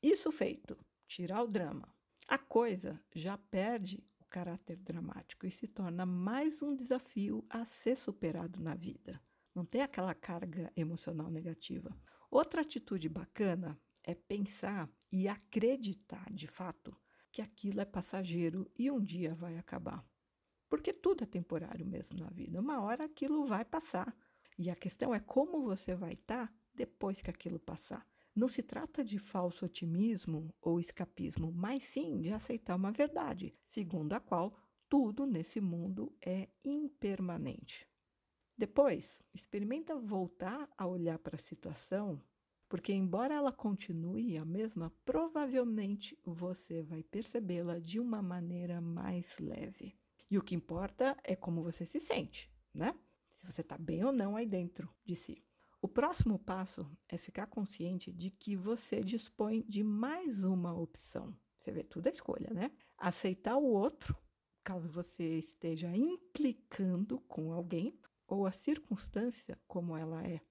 isso 0.00 0.30
feito, 0.30 0.78
tirar 1.08 1.42
o 1.42 1.48
drama, 1.48 1.92
a 2.28 2.38
coisa 2.38 3.02
já 3.12 3.36
perde 3.36 4.04
caráter 4.30 4.76
dramático 4.76 5.44
e 5.44 5.50
se 5.50 5.66
torna 5.66 6.06
mais 6.06 6.62
um 6.62 6.74
desafio 6.74 7.44
a 7.50 7.64
ser 7.64 7.96
superado 7.96 8.60
na 8.60 8.74
vida. 8.74 9.20
Não 9.52 9.64
tem 9.64 9.82
aquela 9.82 10.14
carga 10.14 10.72
emocional 10.76 11.28
negativa. 11.28 11.94
Outra 12.30 12.60
atitude 12.60 13.08
bacana 13.08 13.78
é 14.04 14.14
pensar 14.14 14.88
e 15.10 15.26
acreditar 15.26 16.32
de 16.32 16.46
fato 16.46 16.96
que 17.32 17.42
aquilo 17.42 17.80
é 17.80 17.84
passageiro 17.84 18.70
e 18.78 18.90
um 18.90 19.02
dia 19.02 19.34
vai 19.34 19.58
acabar. 19.58 20.04
Porque 20.68 20.92
tudo 20.92 21.24
é 21.24 21.26
temporário 21.26 21.84
mesmo 21.84 22.16
na 22.18 22.30
vida. 22.30 22.60
Uma 22.60 22.80
hora 22.80 23.04
aquilo 23.04 23.44
vai 23.44 23.64
passar. 23.64 24.16
E 24.56 24.70
a 24.70 24.76
questão 24.76 25.12
é 25.12 25.18
como 25.18 25.62
você 25.62 25.94
vai 25.96 26.12
estar 26.12 26.52
depois 26.72 27.20
que 27.20 27.30
aquilo 27.30 27.58
passar. 27.58 28.06
Não 28.34 28.48
se 28.48 28.62
trata 28.62 29.04
de 29.04 29.18
falso 29.18 29.64
otimismo 29.66 30.54
ou 30.60 30.78
escapismo, 30.78 31.52
mas 31.52 31.84
sim 31.84 32.20
de 32.20 32.32
aceitar 32.32 32.76
uma 32.76 32.92
verdade, 32.92 33.54
segundo 33.66 34.12
a 34.12 34.20
qual 34.20 34.56
tudo 34.88 35.26
nesse 35.26 35.60
mundo 35.60 36.12
é 36.24 36.48
impermanente. 36.64 37.86
Depois, 38.56 39.22
experimenta 39.32 39.96
voltar 39.96 40.68
a 40.76 40.86
olhar 40.86 41.18
para 41.18 41.36
a 41.36 41.38
situação, 41.38 42.22
porque, 42.68 42.92
embora 42.92 43.34
ela 43.34 43.52
continue 43.52 44.36
a 44.36 44.44
mesma, 44.44 44.92
provavelmente 45.04 46.16
você 46.24 46.82
vai 46.82 47.02
percebê-la 47.02 47.78
de 47.78 47.98
uma 47.98 48.22
maneira 48.22 48.80
mais 48.80 49.36
leve. 49.38 49.94
E 50.30 50.38
o 50.38 50.42
que 50.42 50.54
importa 50.54 51.16
é 51.24 51.34
como 51.34 51.62
você 51.62 51.84
se 51.84 51.98
sente, 51.98 52.48
né? 52.72 52.94
Se 53.34 53.44
você 53.44 53.62
está 53.62 53.76
bem 53.76 54.04
ou 54.04 54.12
não 54.12 54.36
aí 54.36 54.46
dentro 54.46 54.88
de 55.04 55.16
si. 55.16 55.42
O 55.82 55.88
próximo 55.88 56.38
passo 56.38 56.86
é 57.08 57.16
ficar 57.16 57.46
consciente 57.46 58.12
de 58.12 58.30
que 58.30 58.54
você 58.54 59.00
dispõe 59.00 59.62
de 59.66 59.82
mais 59.82 60.44
uma 60.44 60.74
opção. 60.74 61.34
Você 61.58 61.72
vê 61.72 61.82
tudo 61.82 62.06
a 62.06 62.10
escolha, 62.10 62.52
né? 62.52 62.70
Aceitar 62.98 63.56
o 63.56 63.64
outro, 63.64 64.14
caso 64.62 64.86
você 64.90 65.38
esteja 65.38 65.96
implicando 65.96 67.18
com 67.20 67.50
alguém, 67.50 67.98
ou 68.26 68.46
a 68.46 68.52
circunstância 68.52 69.58
como 69.66 69.96
ela 69.96 70.22
é. 70.22 70.42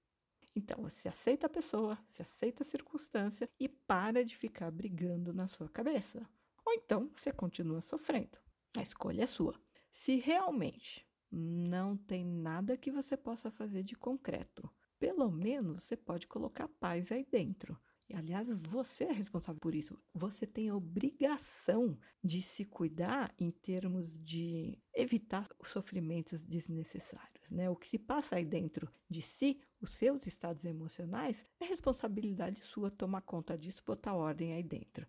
Então, 0.54 0.82
você 0.82 1.08
aceita 1.08 1.46
a 1.46 1.50
pessoa, 1.50 1.96
se 2.06 2.22
aceita 2.22 2.64
a 2.64 2.66
circunstância 2.66 3.48
e 3.58 3.68
para 3.68 4.24
de 4.24 4.36
ficar 4.36 4.72
brigando 4.72 5.32
na 5.32 5.46
sua 5.46 5.68
cabeça. 5.68 6.28
Ou 6.66 6.74
então 6.74 7.08
você 7.14 7.32
continua 7.32 7.80
sofrendo. 7.80 8.36
A 8.76 8.82
escolha 8.82 9.22
é 9.22 9.26
sua. 9.26 9.56
Se 9.92 10.16
realmente 10.16 11.06
não 11.30 11.96
tem 11.96 12.24
nada 12.24 12.76
que 12.76 12.90
você 12.90 13.16
possa 13.16 13.48
fazer 13.48 13.84
de 13.84 13.94
concreto 13.94 14.68
pelo 15.00 15.30
menos 15.32 15.82
você 15.82 15.96
pode 15.96 16.26
colocar 16.28 16.68
paz 16.68 17.10
aí 17.10 17.26
dentro. 17.28 17.76
E, 18.06 18.14
aliás, 18.14 18.48
você 18.64 19.04
é 19.04 19.12
responsável 19.12 19.60
por 19.60 19.72
isso. 19.72 19.96
Você 20.12 20.44
tem 20.44 20.68
a 20.68 20.74
obrigação 20.74 21.96
de 22.22 22.42
se 22.42 22.64
cuidar 22.64 23.32
em 23.38 23.52
termos 23.52 24.12
de 24.18 24.76
evitar 24.92 25.48
sofrimentos 25.64 26.42
desnecessários. 26.42 27.50
Né? 27.50 27.70
O 27.70 27.76
que 27.76 27.88
se 27.88 27.98
passa 27.98 28.36
aí 28.36 28.44
dentro 28.44 28.92
de 29.08 29.22
si, 29.22 29.60
os 29.80 29.90
seus 29.90 30.26
estados 30.26 30.64
emocionais, 30.64 31.46
é 31.60 31.64
responsabilidade 31.64 32.62
sua 32.64 32.90
tomar 32.90 33.22
conta 33.22 33.56
disso, 33.56 33.82
botar 33.86 34.14
ordem 34.14 34.54
aí 34.54 34.62
dentro. 34.62 35.06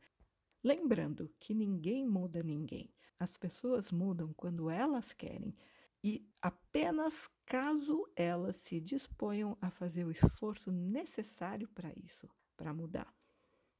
Lembrando 0.63 1.27
que 1.39 1.55
ninguém 1.55 2.07
muda 2.07 2.43
ninguém. 2.43 2.93
As 3.19 3.35
pessoas 3.35 3.91
mudam 3.91 4.31
quando 4.33 4.69
elas 4.69 5.11
querem 5.11 5.55
e 6.03 6.27
apenas 6.41 7.29
caso 7.45 8.07
elas 8.15 8.55
se 8.57 8.79
disponham 8.79 9.57
a 9.61 9.69
fazer 9.69 10.05
o 10.05 10.11
esforço 10.11 10.71
necessário 10.71 11.67
para 11.69 11.91
isso, 11.97 12.29
para 12.57 12.73
mudar. 12.73 13.13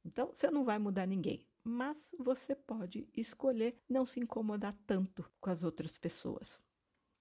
Então, 0.04 0.28
você 0.28 0.50
não 0.50 0.64
vai 0.64 0.78
mudar 0.78 1.06
ninguém, 1.06 1.46
mas 1.62 1.96
você 2.18 2.54
pode 2.54 3.08
escolher 3.14 3.76
não 3.88 4.04
se 4.04 4.20
incomodar 4.20 4.76
tanto 4.86 5.28
com 5.40 5.50
as 5.50 5.62
outras 5.62 5.96
pessoas. 5.96 6.60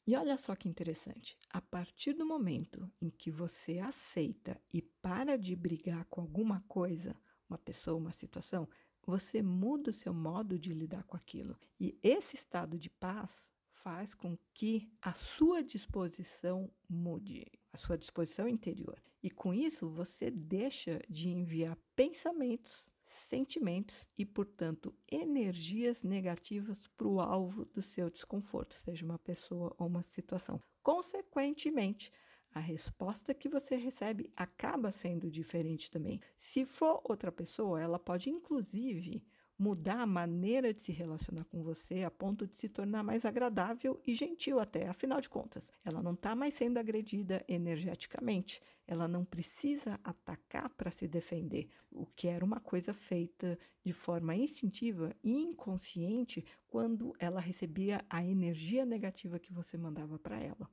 E 0.05 0.15
olha 0.15 0.35
só 0.37 0.55
que 0.55 0.67
interessante, 0.67 1.37
a 1.49 1.61
partir 1.61 2.13
do 2.13 2.25
momento 2.25 2.91
em 2.99 3.09
que 3.09 3.29
você 3.29 3.77
aceita 3.77 4.59
e 4.73 4.81
para 4.81 5.37
de 5.37 5.55
brigar 5.55 6.05
com 6.05 6.21
alguma 6.21 6.61
coisa, 6.67 7.15
uma 7.47 7.57
pessoa, 7.57 7.97
uma 7.97 8.11
situação, 8.11 8.67
você 9.05 9.41
muda 9.41 9.91
o 9.91 9.93
seu 9.93 10.13
modo 10.13 10.57
de 10.57 10.73
lidar 10.73 11.03
com 11.03 11.15
aquilo. 11.15 11.57
E 11.79 11.99
esse 12.01 12.35
estado 12.35 12.79
de 12.79 12.89
paz 12.89 13.51
faz 13.83 14.13
com 14.13 14.37
que 14.53 14.89
a 15.01 15.13
sua 15.13 15.63
disposição 15.63 16.69
mude, 16.89 17.45
a 17.71 17.77
sua 17.77 17.97
disposição 17.97 18.47
interior. 18.47 19.01
E 19.23 19.29
com 19.29 19.53
isso 19.53 19.89
você 19.89 20.31
deixa 20.31 20.99
de 21.09 21.29
enviar 21.29 21.77
pensamentos, 21.95 22.91
sentimentos 23.03 24.07
e, 24.17 24.25
portanto, 24.25 24.93
energias 25.11 26.01
negativas 26.01 26.87
para 26.97 27.07
o 27.07 27.19
alvo 27.19 27.65
do 27.65 27.81
seu 27.81 28.09
desconforto, 28.09 28.73
seja 28.73 29.05
uma 29.05 29.19
pessoa 29.19 29.75
ou 29.77 29.87
uma 29.87 30.01
situação. 30.03 30.61
Consequentemente, 30.81 32.11
a 32.53 32.59
resposta 32.59 33.33
que 33.33 33.47
você 33.47 33.75
recebe 33.75 34.31
acaba 34.35 34.91
sendo 34.91 35.29
diferente 35.29 35.89
também. 35.89 36.19
Se 36.35 36.65
for 36.65 37.01
outra 37.03 37.31
pessoa, 37.31 37.81
ela 37.81 37.99
pode 37.99 38.29
inclusive 38.29 39.23
mudar 39.62 40.00
a 40.00 40.08
maneira 40.08 40.74
de 40.74 40.82
se 40.82 40.91
relacionar 40.91 41.43
com 41.43 41.62
você 41.62 42.04
a 42.04 42.10
ponto 42.10 42.47
de 42.47 42.56
se 42.56 42.67
tornar 42.67 43.04
mais 43.04 43.26
agradável 43.26 44.02
e 44.08 44.15
gentil 44.15 44.60
até. 44.60 44.88
Afinal 44.88 45.21
de 45.21 45.30
contas, 45.30 45.71
ela 45.86 46.02
não 46.02 46.13
está 46.13 46.34
mais 46.34 46.56
sendo 46.56 46.80
agredida 46.80 47.45
energeticamente. 47.47 48.60
Ela 48.88 49.08
não 49.08 49.24
precisa 49.24 50.00
atacar 50.04 50.67
para 50.69 50.89
se 50.89 51.08
defender, 51.08 51.69
o 51.91 52.08
que 52.08 52.28
era 52.28 52.43
uma 52.43 52.60
coisa 52.60 52.91
feita 52.91 53.56
de 53.86 53.93
forma 53.93 54.36
instintiva 54.36 55.15
e 55.24 55.32
inconsciente 55.32 56.43
quando 56.65 57.13
ela 57.19 57.39
recebia 57.39 58.04
a 58.10 58.26
energia 58.26 58.84
negativa 58.84 59.38
que 59.38 59.54
você 59.54 59.78
mandava 59.78 60.17
para 60.17 60.39
ela. 60.39 60.67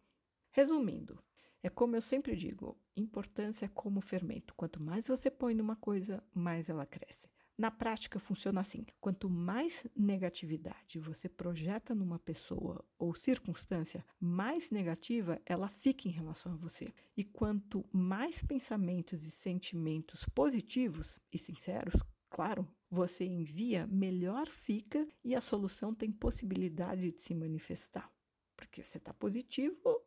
Resumindo, 0.51 1.22
é 1.62 1.68
como 1.68 1.94
eu 1.94 2.01
sempre 2.01 2.35
digo: 2.35 2.74
importância 2.96 3.66
é 3.66 3.68
como 3.68 4.01
fermento. 4.01 4.55
Quanto 4.55 4.83
mais 4.83 5.07
você 5.07 5.31
põe 5.31 5.53
numa 5.53 5.77
coisa, 5.77 6.24
mais 6.33 6.70
ela 6.70 6.87
cresce. 6.87 7.29
Na 7.58 7.72
prática, 7.72 8.20
funciona 8.20 8.60
assim: 8.60 8.86
quanto 9.00 9.28
mais 9.28 9.84
negatividade 9.96 11.00
você 11.00 11.28
projeta 11.28 11.92
numa 11.92 12.16
pessoa 12.16 12.84
ou 12.96 13.12
circunstância, 13.16 14.04
mais 14.20 14.70
negativa 14.70 15.42
ela 15.44 15.68
fica 15.68 16.06
em 16.06 16.12
relação 16.12 16.52
a 16.52 16.56
você. 16.56 16.94
E 17.16 17.24
quanto 17.24 17.84
mais 17.92 18.40
pensamentos 18.40 19.24
e 19.24 19.30
sentimentos 19.32 20.24
positivos 20.26 21.18
e 21.32 21.38
sinceros, 21.38 22.00
claro, 22.30 22.64
você 22.88 23.24
envia, 23.24 23.88
melhor 23.88 24.46
fica 24.46 25.06
e 25.24 25.34
a 25.34 25.40
solução 25.40 25.92
tem 25.92 26.12
possibilidade 26.12 27.10
de 27.10 27.20
se 27.20 27.34
manifestar. 27.34 28.08
Porque 28.56 28.84
você 28.84 28.98
está 28.98 29.12
positivo, 29.12 30.00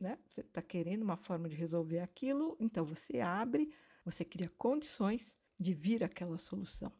né? 0.00 0.18
Você 0.28 0.40
está 0.40 0.60
querendo 0.60 1.02
uma 1.02 1.16
forma 1.16 1.48
de 1.48 1.54
resolver 1.54 2.00
aquilo, 2.00 2.56
então 2.58 2.84
você 2.84 3.20
abre, 3.20 3.72
você 4.04 4.24
cria 4.24 4.50
condições 4.58 5.36
de 5.58 5.74
vir 5.74 6.04
aquela 6.04 6.38
solução. 6.38 6.92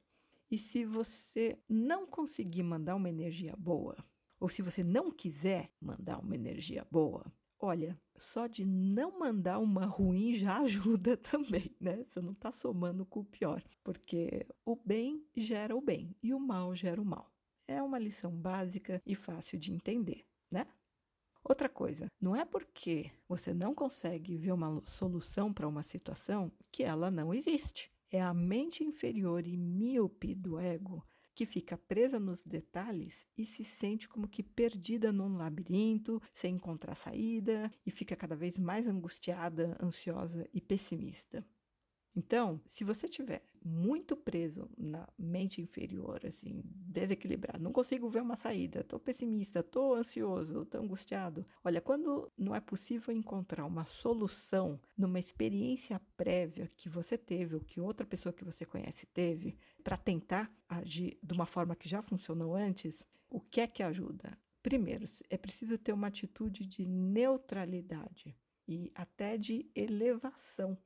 E 0.51 0.57
se 0.57 0.85
você 0.85 1.59
não 1.69 2.07
conseguir 2.07 2.63
mandar 2.63 2.95
uma 2.95 3.09
energia 3.09 3.55
boa, 3.57 3.97
ou 4.39 4.49
se 4.49 4.63
você 4.63 4.83
não 4.83 5.11
quiser 5.11 5.73
mandar 5.81 6.19
uma 6.19 6.35
energia 6.35 6.87
boa, 6.91 7.33
olha, 7.59 7.99
só 8.17 8.47
de 8.47 8.65
não 8.65 9.19
mandar 9.19 9.59
uma 9.59 9.87
ruim 9.87 10.35
já 10.35 10.59
ajuda 10.63 11.17
também, 11.17 11.75
né? 11.81 12.05
Você 12.05 12.21
não 12.21 12.33
está 12.33 12.53
somando 12.53 13.05
com 13.05 13.21
o 13.21 13.25
pior, 13.25 13.63
porque 13.83 14.47
o 14.65 14.77
bem 14.77 15.25
gera 15.35 15.75
o 15.75 15.81
bem 15.81 16.15
e 16.23 16.33
o 16.33 16.39
mal 16.39 16.75
gera 16.75 17.01
o 17.01 17.05
mal. 17.05 17.33
é 17.69 17.83
uma 17.83 17.99
lição 17.99 18.31
básica 18.31 19.03
e 19.05 19.15
fácil 19.17 19.59
de 19.59 19.73
entender, 19.73 20.25
né? 20.51 20.67
Outra 21.43 21.69
coisa, 21.69 22.07
não 22.21 22.35
é 22.35 22.45
porque 22.45 23.11
você 23.29 23.55
não 23.55 23.75
consegue 23.75 24.37
ver 24.37 24.53
uma 24.53 24.81
solução 24.85 25.53
para 25.53 25.67
uma 25.67 25.83
situação 25.83 26.51
que 26.73 26.83
ela 26.83 27.11
não 27.11 27.33
existe. 27.33 27.91
É 28.11 28.21
a 28.21 28.33
mente 28.33 28.85
inferior 28.85 29.47
e 29.47 29.57
míope 29.57 30.35
do 30.35 30.59
ego 30.59 31.05
que 31.35 31.45
fica 31.45 31.77
presa 31.77 32.19
nos 32.19 32.43
detalhes 32.43 33.27
e 33.37 33.45
se 33.45 33.63
sente 33.63 34.09
como 34.09 34.27
que 34.27 34.43
perdida 34.43 35.13
num 35.13 35.37
labirinto, 35.37 36.21
sem 36.35 36.55
encontrar 36.55 36.95
saída 36.95 37.71
e 37.85 37.91
fica 37.91 38.17
cada 38.17 38.35
vez 38.35 38.59
mais 38.59 38.87
angustiada, 38.87 39.77
ansiosa 39.83 40.49
e 40.55 40.63
pessimista. 40.63 41.47
Então, 42.17 42.59
se 42.67 42.83
você 42.83 43.07
tiver 43.07 43.43
muito 43.63 44.17
preso 44.17 44.71
na 44.79 45.07
mente 45.19 45.61
inferior, 45.61 46.25
assim, 46.25 46.63
desequilibrado, 46.65 47.63
não 47.63 47.73
consigo 47.73 48.09
ver 48.09 48.23
uma 48.23 48.37
saída, 48.37 48.81
estou 48.81 48.99
pessimista, 48.99 49.61
estou 49.61 49.95
ansioso, 49.95 50.63
estou 50.63 50.81
angustiado. 50.81 51.45
Olha, 51.63 51.81
quando 51.81 52.33
não 52.39 52.55
é 52.55 52.61
possível 52.61 53.15
encontrar 53.15 53.67
uma 53.67 53.85
solução 53.85 54.81
numa 54.97 55.21
experiência 55.21 56.01
prévia 56.17 56.71
que 56.75 56.89
você 56.89 57.19
teve 57.19 57.57
ou 57.57 57.61
que 57.61 57.81
outra 57.81 58.07
pessoa 58.07 58.33
que 58.33 58.45
você 58.45 58.65
conhece 58.65 59.05
teve, 59.07 59.59
para 59.85 59.99
tentar 59.99 60.51
agir 60.67 61.19
de 61.23 61.35
uma 61.35 61.45
forma 61.45 61.77
que 61.77 61.89
já 61.89 62.01
funcionou 62.01 62.57
antes, 62.57 63.05
o 63.29 63.41
que 63.41 63.61
é 63.61 63.67
que 63.67 63.83
ajuda? 63.83 64.39
Primeiro, 64.63 65.05
é 65.29 65.37
preciso 65.37 65.77
ter 65.77 65.93
uma 65.93 66.07
atitude 66.07 66.65
de 66.65 66.87
neutralidade 66.87 68.35
e 68.67 68.91
até 68.95 69.37
de 69.37 69.71
elevação 69.75 70.77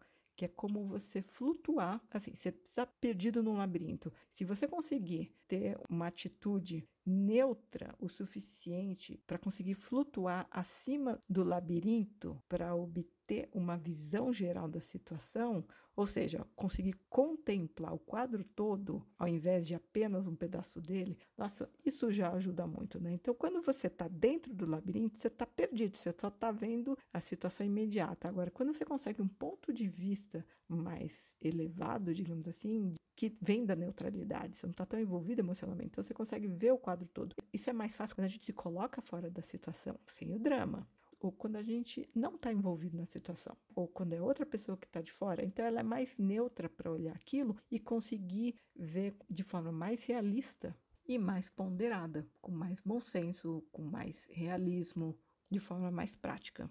que 0.40 0.46
é 0.46 0.48
como 0.48 0.86
você 0.86 1.20
flutuar, 1.20 2.00
assim, 2.10 2.34
você 2.34 2.48
está 2.48 2.86
perdido 2.86 3.42
num 3.42 3.58
labirinto. 3.58 4.10
Se 4.32 4.42
você 4.42 4.66
conseguir 4.66 5.34
ter 5.46 5.78
uma 5.86 6.06
atitude 6.06 6.88
neutra 7.10 7.94
o 7.98 8.08
suficiente 8.08 9.20
para 9.26 9.38
conseguir 9.38 9.74
flutuar 9.74 10.46
acima 10.50 11.20
do 11.28 11.42
labirinto 11.42 12.40
para 12.48 12.74
obter 12.74 13.48
uma 13.52 13.76
visão 13.76 14.32
geral 14.32 14.68
da 14.68 14.80
situação, 14.80 15.64
ou 15.94 16.06
seja, 16.06 16.46
conseguir 16.56 16.94
contemplar 17.08 17.92
o 17.92 17.98
quadro 17.98 18.42
todo 18.44 19.06
ao 19.18 19.28
invés 19.28 19.66
de 19.66 19.74
apenas 19.74 20.26
um 20.26 20.34
pedaço 20.34 20.80
dele, 20.80 21.18
nossa, 21.36 21.70
isso 21.84 22.10
já 22.10 22.32
ajuda 22.32 22.66
muito, 22.66 23.00
né? 23.00 23.12
Então, 23.12 23.34
quando 23.34 23.60
você 23.60 23.86
está 23.86 24.08
dentro 24.08 24.54
do 24.54 24.66
labirinto, 24.66 25.18
você 25.18 25.28
está 25.28 25.46
perdido, 25.46 25.96
você 25.96 26.12
só 26.18 26.28
está 26.28 26.50
vendo 26.50 26.96
a 27.12 27.20
situação 27.20 27.66
imediata. 27.66 28.28
Agora, 28.28 28.50
quando 28.50 28.72
você 28.72 28.84
consegue 28.84 29.20
um 29.20 29.28
ponto 29.28 29.72
de 29.72 29.86
vista 29.86 30.44
mais 30.68 31.34
elevado, 31.40 32.14
digamos 32.14 32.48
assim, 32.48 32.94
que 33.20 33.36
vem 33.38 33.66
da 33.66 33.76
neutralidade, 33.76 34.56
você 34.56 34.64
não 34.64 34.70
está 34.70 34.86
tão 34.86 34.98
envolvido 34.98 35.42
emocionalmente, 35.42 35.90
então 35.90 36.02
você 36.02 36.14
consegue 36.14 36.46
ver 36.46 36.72
o 36.72 36.78
quadro 36.78 37.06
todo. 37.06 37.36
Isso 37.52 37.68
é 37.68 37.72
mais 37.72 37.94
fácil 37.94 38.16
quando 38.16 38.24
a 38.24 38.28
gente 38.28 38.46
se 38.46 38.52
coloca 38.54 39.02
fora 39.02 39.28
da 39.28 39.42
situação, 39.42 40.00
sem 40.06 40.32
o 40.32 40.38
drama 40.38 40.88
ou 41.20 41.30
quando 41.30 41.56
a 41.56 41.62
gente 41.62 42.08
não 42.14 42.36
está 42.36 42.50
envolvido 42.50 42.96
na 42.96 43.04
situação, 43.04 43.54
ou 43.74 43.86
quando 43.86 44.14
é 44.14 44.22
outra 44.22 44.46
pessoa 44.46 44.78
que 44.78 44.86
está 44.86 45.02
de 45.02 45.12
fora. 45.12 45.44
Então, 45.44 45.66
ela 45.66 45.80
é 45.80 45.82
mais 45.82 46.16
neutra 46.16 46.66
para 46.66 46.90
olhar 46.90 47.14
aquilo 47.14 47.58
e 47.70 47.78
conseguir 47.78 48.54
ver 48.74 49.14
de 49.28 49.42
forma 49.42 49.70
mais 49.70 50.02
realista 50.04 50.74
e 51.06 51.18
mais 51.18 51.50
ponderada, 51.50 52.26
com 52.40 52.50
mais 52.50 52.80
bom 52.80 52.98
senso, 53.00 53.62
com 53.70 53.82
mais 53.82 54.26
realismo, 54.30 55.14
de 55.50 55.58
forma 55.58 55.90
mais 55.90 56.16
prática. 56.16 56.70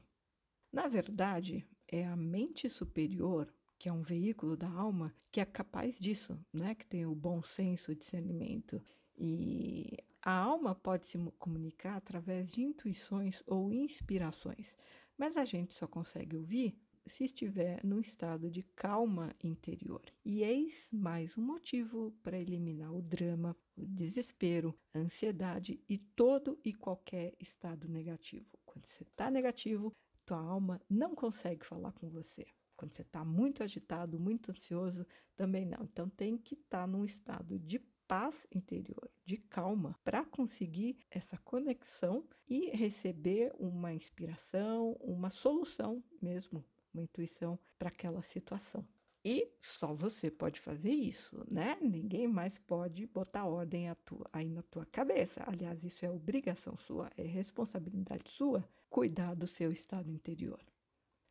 Na 0.73 0.87
verdade, 0.87 1.63
é 1.87 2.07
a 2.07 2.15
mente 2.15 2.67
superior, 2.71 3.53
que 3.79 3.87
é 3.87 3.93
um 3.93 4.01
veículo 4.01 4.57
da 4.57 4.69
alma, 4.69 5.15
que 5.31 5.39
é 5.39 5.45
capaz 5.45 5.97
disso, 5.97 6.37
né? 6.53 6.75
Que 6.75 6.85
tem 6.85 7.05
o 7.05 7.15
bom 7.15 7.41
senso, 7.41 7.93
o 7.93 7.95
discernimento. 7.95 8.83
E 9.17 9.97
a 10.21 10.33
alma 10.33 10.75
pode 10.75 11.07
se 11.07 11.17
comunicar 11.39 11.95
através 11.95 12.51
de 12.51 12.61
intuições 12.61 13.41
ou 13.47 13.73
inspirações, 13.73 14.75
mas 15.17 15.37
a 15.37 15.45
gente 15.45 15.73
só 15.73 15.87
consegue 15.87 16.35
ouvir 16.35 16.77
se 17.05 17.23
estiver 17.23 17.83
num 17.83 18.01
estado 18.01 18.51
de 18.51 18.61
calma 18.75 19.33
interior. 19.41 20.03
E 20.23 20.43
eis 20.43 20.89
mais 20.91 21.37
um 21.37 21.41
motivo 21.41 22.11
para 22.21 22.37
eliminar 22.37 22.93
o 22.93 23.01
drama, 23.01 23.55
o 23.75 23.85
desespero, 23.85 24.77
a 24.93 24.99
ansiedade 24.99 25.81
e 25.87 25.97
todo 25.97 26.59
e 26.63 26.73
qualquer 26.73 27.33
estado 27.39 27.87
negativo. 27.87 28.59
Quando 28.65 28.85
você 28.85 29.03
está 29.03 29.31
negativo, 29.31 29.91
tua 30.25 30.37
alma 30.37 30.79
não 30.89 31.15
consegue 31.15 31.65
falar 31.65 31.93
com 31.93 32.09
você. 32.09 32.45
Quando 32.79 32.93
você 32.93 33.01
está 33.01 33.25
muito 33.25 33.61
agitado, 33.61 34.17
muito 34.17 34.51
ansioso, 34.51 35.05
também 35.35 35.65
não. 35.65 35.83
Então 35.83 36.07
tem 36.07 36.37
que 36.37 36.53
estar 36.53 36.79
tá 36.83 36.87
num 36.87 37.03
estado 37.03 37.59
de 37.59 37.77
paz 38.07 38.47
interior, 38.55 39.11
de 39.25 39.35
calma, 39.35 39.99
para 40.01 40.23
conseguir 40.23 40.97
essa 41.11 41.37
conexão 41.39 42.23
e 42.47 42.69
receber 42.69 43.53
uma 43.59 43.93
inspiração, 43.93 44.93
uma 45.01 45.29
solução 45.29 46.01
mesmo, 46.21 46.63
uma 46.93 47.03
intuição 47.03 47.59
para 47.77 47.89
aquela 47.89 48.21
situação. 48.21 48.87
E 49.25 49.51
só 49.61 49.93
você 49.93 50.31
pode 50.31 50.61
fazer 50.61 50.93
isso, 50.93 51.45
né? 51.51 51.77
Ninguém 51.81 52.29
mais 52.29 52.57
pode 52.57 53.05
botar 53.07 53.45
ordem 53.45 53.93
tua, 54.05 54.25
aí 54.31 54.47
na 54.47 54.61
tua 54.61 54.85
cabeça. 54.85 55.43
Aliás, 55.45 55.83
isso 55.83 56.05
é 56.05 56.09
obrigação 56.09 56.77
sua, 56.77 57.11
é 57.17 57.23
responsabilidade 57.23 58.31
sua 58.31 58.63
cuidar 58.89 59.35
do 59.35 59.47
seu 59.47 59.69
estado 59.69 60.09
interior. 60.09 60.63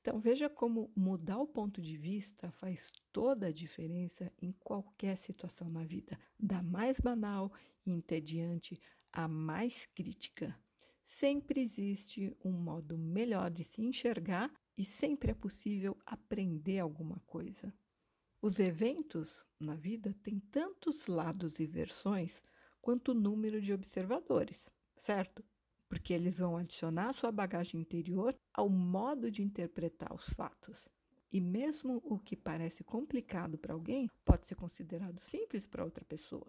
Então 0.08 0.18
veja 0.18 0.48
como 0.48 0.90
mudar 0.96 1.38
o 1.38 1.46
ponto 1.46 1.82
de 1.82 1.94
vista 1.94 2.50
faz 2.50 2.90
toda 3.12 3.48
a 3.48 3.52
diferença 3.52 4.32
em 4.40 4.52
qualquer 4.52 5.18
situação 5.18 5.68
na 5.68 5.84
vida, 5.84 6.18
da 6.40 6.62
mais 6.62 6.98
banal 6.98 7.52
e 7.84 7.90
entediante 7.90 8.80
à 9.12 9.28
mais 9.28 9.84
crítica. 9.84 10.58
Sempre 11.04 11.60
existe 11.60 12.34
um 12.42 12.52
modo 12.52 12.96
melhor 12.96 13.50
de 13.50 13.64
se 13.64 13.82
enxergar 13.82 14.50
e 14.78 14.82
sempre 14.82 15.32
é 15.32 15.34
possível 15.34 15.94
aprender 16.06 16.78
alguma 16.78 17.20
coisa. 17.26 17.70
Os 18.40 18.58
eventos 18.58 19.44
na 19.60 19.74
vida 19.74 20.16
têm 20.22 20.40
tantos 20.40 21.06
lados 21.06 21.60
e 21.60 21.66
versões 21.66 22.40
quanto 22.80 23.12
o 23.12 23.14
número 23.14 23.60
de 23.60 23.74
observadores, 23.74 24.70
certo? 24.96 25.44
Porque 25.88 26.12
eles 26.12 26.36
vão 26.36 26.56
adicionar 26.56 27.12
sua 27.12 27.32
bagagem 27.32 27.80
interior 27.80 28.36
ao 28.52 28.68
modo 28.68 29.30
de 29.30 29.42
interpretar 29.42 30.14
os 30.14 30.28
fatos. 30.30 30.88
E 31.32 31.40
mesmo 31.40 32.00
o 32.04 32.18
que 32.18 32.36
parece 32.36 32.82
complicado 32.82 33.58
para 33.58 33.74
alguém 33.74 34.10
pode 34.24 34.46
ser 34.46 34.54
considerado 34.54 35.20
simples 35.20 35.66
para 35.66 35.84
outra 35.84 36.04
pessoa. 36.04 36.48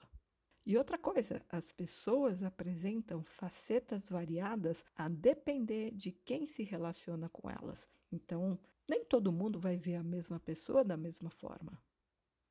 E 0.66 0.78
outra 0.78 0.98
coisa, 0.98 1.44
as 1.50 1.72
pessoas 1.72 2.44
apresentam 2.44 3.24
facetas 3.24 4.10
variadas 4.10 4.84
a 4.96 5.10
depender 5.10 5.92
de 5.92 6.12
quem 6.12 6.46
se 6.46 6.64
relaciona 6.64 7.28
com 7.30 7.50
elas. 7.50 7.90
Então, 8.12 8.60
nem 8.88 9.04
todo 9.04 9.32
mundo 9.32 9.60
vai 9.60 9.78
ver 9.78 9.96
a 9.96 10.04
mesma 10.04 10.40
pessoa 10.40 10.84
da 10.84 10.98
mesma 10.98 11.30
forma. 11.30 11.82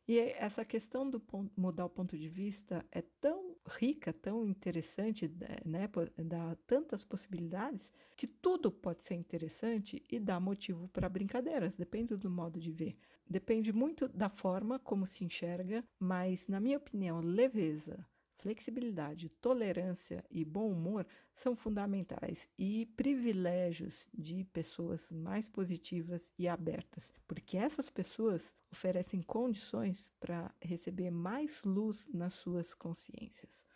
E 0.07 0.18
essa 0.18 0.64
questão 0.64 1.09
do 1.09 1.20
ponto, 1.20 1.53
mudar 1.61 1.85
o 1.85 1.90
ponto 1.90 2.16
de 2.16 2.29
vista 2.29 2.85
é 2.90 3.03
tão 3.03 3.48
rica, 3.68 4.12
tão 4.12 4.46
interessante, 4.46 5.31
né? 5.64 5.88
Dá 6.24 6.57
tantas 6.66 7.04
possibilidades 7.04 7.92
que 8.16 8.26
tudo 8.26 8.70
pode 8.70 9.04
ser 9.04 9.14
interessante 9.14 10.02
e 10.11 10.18
dá 10.18 10.40
motivo 10.40 10.88
para 10.88 11.09
brincadeiras, 11.09 11.76
depende 11.76 12.16
do 12.16 12.31
modo 12.31 12.59
de 12.59 12.72
ver. 12.72 12.96
Depende 13.28 13.72
muito 13.72 14.09
da 14.09 14.28
forma 14.28 14.78
como 14.78 15.07
se 15.07 15.24
enxerga, 15.24 15.85
mas, 15.98 16.48
na 16.48 16.59
minha 16.59 16.78
opinião, 16.78 17.20
leveza 17.20 18.04
Flexibilidade, 18.38 19.29
tolerância 19.40 20.24
e 20.31 20.44
bom 20.44 20.70
humor 20.70 21.05
são 21.35 21.57
fundamentais 21.57 22.48
e 22.57 22.87
privilégios 22.96 24.07
de 24.14 24.44
pessoas 24.53 25.11
mais 25.11 25.48
positivas 25.48 26.22
e 26.38 26.46
abertas, 26.46 27.12
porque 27.27 27.57
essas 27.57 27.90
pessoas 27.90 28.55
oferecem 28.70 29.20
condições 29.22 30.12
para 30.20 30.55
receber 30.62 31.11
mais 31.11 31.64
luz 31.64 32.07
nas 32.14 32.35
suas 32.35 32.72
consciências. 32.74 33.66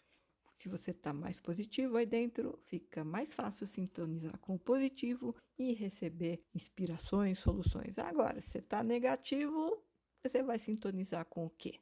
Se 0.54 0.68
você 0.68 0.92
está 0.92 1.12
mais 1.12 1.40
positivo 1.40 1.96
aí 1.96 2.06
dentro, 2.06 2.56
fica 2.60 3.02
mais 3.02 3.34
fácil 3.34 3.66
sintonizar 3.66 4.38
com 4.38 4.54
o 4.54 4.60
positivo 4.60 5.34
e 5.58 5.72
receber 5.72 6.40
inspirações, 6.54 7.40
soluções. 7.40 7.98
Agora, 7.98 8.40
se 8.40 8.52
você 8.52 8.58
está 8.58 8.80
negativo, 8.84 9.82
você 10.24 10.40
vai 10.40 10.60
sintonizar 10.60 11.24
com 11.24 11.46
o 11.46 11.50
quê? 11.50 11.80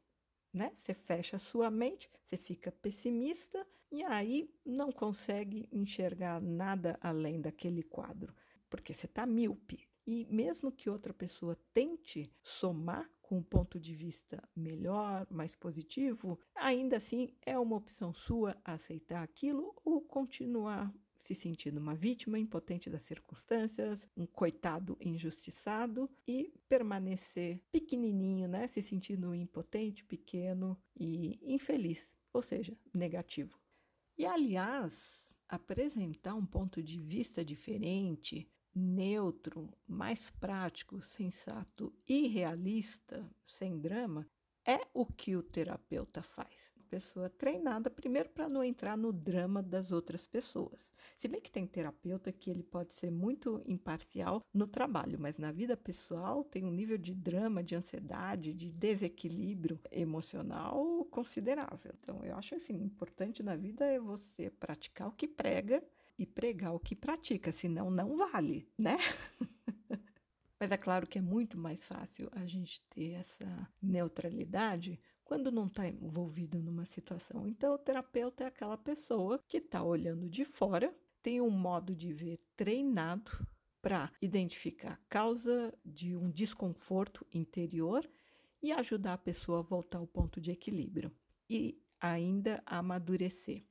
Né? 0.52 0.72
Você 0.76 0.94
fecha 0.94 1.36
a 1.36 1.40
sua 1.40 1.70
mente, 1.70 2.10
você 2.24 2.36
fica 2.36 2.72
pessimista 2.72 3.66
e 3.90 4.02
aí 4.02 4.48
não 4.64 4.92
consegue 4.92 5.68
enxergar 5.72 6.40
nada 6.40 6.98
além 7.00 7.40
daquele 7.40 7.82
quadro, 7.82 8.34
porque 8.68 8.94
você 8.94 9.06
está 9.06 9.26
míope. 9.26 9.88
E 10.06 10.26
mesmo 10.30 10.72
que 10.72 10.90
outra 10.90 11.12
pessoa 11.12 11.56
tente 11.72 12.32
somar 12.42 13.08
com 13.22 13.38
um 13.38 13.42
ponto 13.42 13.78
de 13.78 13.94
vista 13.94 14.42
melhor, 14.56 15.26
mais 15.30 15.54
positivo, 15.54 16.38
ainda 16.54 16.96
assim 16.96 17.28
é 17.46 17.56
uma 17.58 17.76
opção 17.76 18.12
sua 18.12 18.56
aceitar 18.64 19.22
aquilo 19.22 19.72
ou 19.84 20.00
continuar 20.00 20.92
se 21.22 21.34
sentindo 21.34 21.78
uma 21.78 21.94
vítima 21.94 22.38
impotente 22.38 22.88
das 22.90 23.02
circunstâncias, 23.02 24.06
um 24.16 24.26
coitado 24.26 24.96
injustiçado 25.00 26.10
e 26.26 26.52
permanecer 26.68 27.60
pequenininho, 27.70 28.48
né, 28.48 28.66
se 28.66 28.82
sentindo 28.82 29.34
impotente, 29.34 30.04
pequeno 30.04 30.80
e 30.96 31.38
infeliz, 31.42 32.12
ou 32.32 32.42
seja, 32.42 32.76
negativo. 32.94 33.58
E, 34.16 34.26
aliás, 34.26 34.92
apresentar 35.48 36.34
um 36.34 36.46
ponto 36.46 36.82
de 36.82 36.98
vista 36.98 37.44
diferente, 37.44 38.48
neutro, 38.74 39.68
mais 39.86 40.30
prático, 40.30 41.02
sensato 41.02 41.92
e 42.06 42.28
realista, 42.28 43.28
sem 43.44 43.78
drama, 43.78 44.26
é 44.64 44.80
o 44.94 45.04
que 45.04 45.36
o 45.36 45.42
terapeuta 45.42 46.22
faz. 46.22 46.79
Pessoa 46.90 47.30
treinada, 47.30 47.88
primeiro, 47.88 48.28
para 48.30 48.48
não 48.48 48.64
entrar 48.64 48.98
no 48.98 49.12
drama 49.12 49.62
das 49.62 49.92
outras 49.92 50.26
pessoas. 50.26 50.92
Se 51.16 51.28
bem 51.28 51.40
que 51.40 51.50
tem 51.50 51.64
terapeuta 51.64 52.32
que 52.32 52.50
ele 52.50 52.64
pode 52.64 52.92
ser 52.94 53.12
muito 53.12 53.62
imparcial 53.64 54.42
no 54.52 54.66
trabalho, 54.66 55.16
mas 55.16 55.38
na 55.38 55.52
vida 55.52 55.76
pessoal 55.76 56.42
tem 56.42 56.64
um 56.64 56.72
nível 56.72 56.98
de 56.98 57.14
drama, 57.14 57.62
de 57.62 57.76
ansiedade, 57.76 58.52
de 58.52 58.72
desequilíbrio 58.72 59.78
emocional 59.92 61.04
considerável. 61.12 61.94
Então, 62.00 62.24
eu 62.24 62.36
acho 62.36 62.56
assim: 62.56 62.74
importante 62.82 63.40
na 63.40 63.54
vida 63.54 63.84
é 63.84 64.00
você 64.00 64.50
praticar 64.50 65.06
o 65.06 65.12
que 65.12 65.28
prega 65.28 65.80
e 66.18 66.26
pregar 66.26 66.74
o 66.74 66.80
que 66.80 66.96
pratica, 66.96 67.52
senão 67.52 67.88
não 67.88 68.16
vale, 68.16 68.68
né? 68.76 68.98
Mas 70.58 70.72
é 70.72 70.76
claro 70.76 71.06
que 71.06 71.18
é 71.18 71.22
muito 71.22 71.56
mais 71.56 71.86
fácil 71.86 72.28
a 72.32 72.44
gente 72.46 72.82
ter 72.90 73.12
essa 73.12 73.68
neutralidade 73.80 75.00
quando 75.30 75.52
não 75.52 75.68
está 75.68 75.86
envolvido 75.86 76.60
numa 76.60 76.84
situação. 76.84 77.46
Então, 77.46 77.74
o 77.74 77.78
terapeuta 77.78 78.42
é 78.42 78.46
aquela 78.48 78.76
pessoa 78.76 79.40
que 79.46 79.58
está 79.58 79.80
olhando 79.80 80.28
de 80.28 80.44
fora, 80.44 80.92
tem 81.22 81.40
um 81.40 81.50
modo 81.50 81.94
de 81.94 82.12
ver 82.12 82.40
treinado 82.56 83.30
para 83.80 84.10
identificar 84.20 84.94
a 84.94 85.08
causa 85.08 85.72
de 85.84 86.16
um 86.16 86.28
desconforto 86.28 87.24
interior 87.32 88.10
e 88.60 88.72
ajudar 88.72 89.12
a 89.12 89.18
pessoa 89.18 89.60
a 89.60 89.62
voltar 89.62 89.98
ao 89.98 90.06
ponto 90.08 90.40
de 90.40 90.50
equilíbrio 90.50 91.12
e 91.48 91.80
ainda 92.00 92.60
amadurecer. 92.66 93.62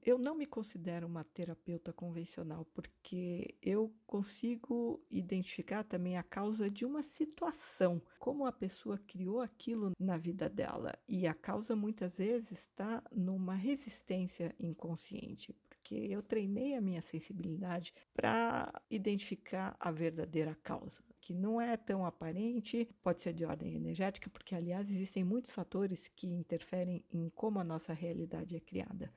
Eu 0.00 0.16
não 0.16 0.34
me 0.34 0.46
considero 0.46 1.06
uma 1.06 1.24
terapeuta 1.24 1.92
convencional, 1.92 2.64
porque 2.72 3.56
eu 3.60 3.92
consigo 4.06 5.04
identificar 5.10 5.84
também 5.84 6.16
a 6.16 6.22
causa 6.22 6.70
de 6.70 6.84
uma 6.84 7.02
situação, 7.02 8.00
como 8.18 8.46
a 8.46 8.52
pessoa 8.52 8.98
criou 8.98 9.40
aquilo 9.40 9.92
na 9.98 10.16
vida 10.16 10.48
dela. 10.48 10.96
E 11.06 11.26
a 11.26 11.34
causa 11.34 11.74
muitas 11.74 12.18
vezes 12.18 12.52
está 12.52 13.02
numa 13.12 13.54
resistência 13.54 14.54
inconsciente, 14.58 15.54
porque 15.68 15.94
eu 15.94 16.22
treinei 16.22 16.74
a 16.74 16.80
minha 16.80 17.02
sensibilidade 17.02 17.92
para 18.14 18.72
identificar 18.90 19.76
a 19.80 19.90
verdadeira 19.90 20.54
causa, 20.62 21.02
que 21.20 21.34
não 21.34 21.60
é 21.60 21.76
tão 21.76 22.06
aparente, 22.06 22.88
pode 23.02 23.20
ser 23.20 23.32
de 23.32 23.44
ordem 23.44 23.74
energética, 23.74 24.30
porque 24.30 24.54
aliás 24.54 24.88
existem 24.88 25.24
muitos 25.24 25.52
fatores 25.52 26.08
que 26.08 26.26
interferem 26.26 27.04
em 27.10 27.28
como 27.30 27.58
a 27.58 27.64
nossa 27.64 27.92
realidade 27.92 28.56
é 28.56 28.60
criada. 28.60 29.12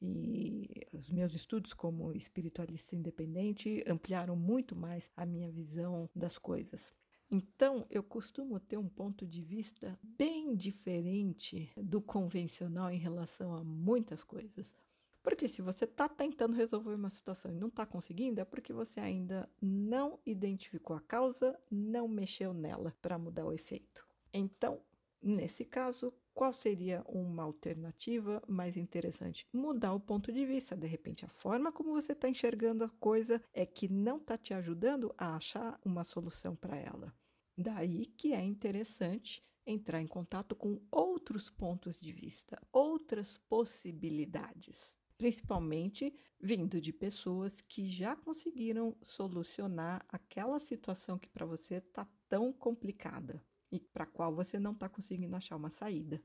E 0.00 0.68
os 0.92 1.10
meus 1.10 1.34
estudos 1.34 1.72
como 1.72 2.12
espiritualista 2.12 2.94
independente 2.94 3.82
ampliaram 3.86 4.36
muito 4.36 4.76
mais 4.76 5.10
a 5.16 5.24
minha 5.24 5.50
visão 5.50 6.08
das 6.14 6.38
coisas. 6.38 6.92
Então, 7.30 7.86
eu 7.90 8.02
costumo 8.02 8.60
ter 8.60 8.76
um 8.76 8.88
ponto 8.88 9.26
de 9.26 9.42
vista 9.42 9.98
bem 10.02 10.54
diferente 10.54 11.72
do 11.76 12.00
convencional 12.00 12.90
em 12.90 12.98
relação 12.98 13.54
a 13.54 13.64
muitas 13.64 14.22
coisas. 14.22 14.74
Porque 15.22 15.48
se 15.48 15.60
você 15.60 15.86
está 15.86 16.08
tentando 16.08 16.54
resolver 16.54 16.94
uma 16.94 17.10
situação 17.10 17.50
e 17.50 17.56
não 17.56 17.66
está 17.66 17.84
conseguindo, 17.84 18.40
é 18.40 18.44
porque 18.44 18.72
você 18.72 19.00
ainda 19.00 19.50
não 19.60 20.20
identificou 20.24 20.94
a 20.94 21.00
causa, 21.00 21.58
não 21.68 22.06
mexeu 22.06 22.54
nela 22.54 22.94
para 23.02 23.18
mudar 23.18 23.44
o 23.44 23.52
efeito. 23.52 24.06
Então, 24.32 24.80
nesse 25.20 25.64
caso, 25.64 26.14
qual 26.36 26.52
seria 26.52 27.02
uma 27.08 27.44
alternativa 27.44 28.42
mais 28.46 28.76
interessante? 28.76 29.46
Mudar 29.50 29.94
o 29.94 30.00
ponto 30.00 30.30
de 30.30 30.44
vista. 30.44 30.76
De 30.76 30.86
repente, 30.86 31.24
a 31.24 31.28
forma 31.30 31.72
como 31.72 31.94
você 31.94 32.12
está 32.12 32.28
enxergando 32.28 32.84
a 32.84 32.90
coisa 32.90 33.42
é 33.54 33.64
que 33.64 33.88
não 33.88 34.18
está 34.18 34.36
te 34.36 34.52
ajudando 34.52 35.14
a 35.16 35.34
achar 35.34 35.80
uma 35.82 36.04
solução 36.04 36.54
para 36.54 36.76
ela. 36.76 37.14
Daí 37.56 38.04
que 38.04 38.34
é 38.34 38.42
interessante 38.42 39.42
entrar 39.66 40.02
em 40.02 40.06
contato 40.06 40.54
com 40.54 40.78
outros 40.90 41.48
pontos 41.48 41.98
de 41.98 42.12
vista, 42.12 42.60
outras 42.70 43.38
possibilidades, 43.48 44.94
principalmente 45.16 46.14
vindo 46.38 46.82
de 46.82 46.92
pessoas 46.92 47.62
que 47.62 47.88
já 47.88 48.14
conseguiram 48.14 48.94
solucionar 49.00 50.04
aquela 50.06 50.60
situação 50.60 51.18
que 51.18 51.30
para 51.30 51.46
você 51.46 51.76
está 51.76 52.06
tão 52.28 52.52
complicada 52.52 53.42
e 53.70 53.80
para 53.80 54.04
a 54.04 54.06
qual 54.06 54.34
você 54.34 54.58
não 54.58 54.72
está 54.72 54.88
conseguindo 54.88 55.36
achar 55.36 55.56
uma 55.56 55.70
saída. 55.70 56.22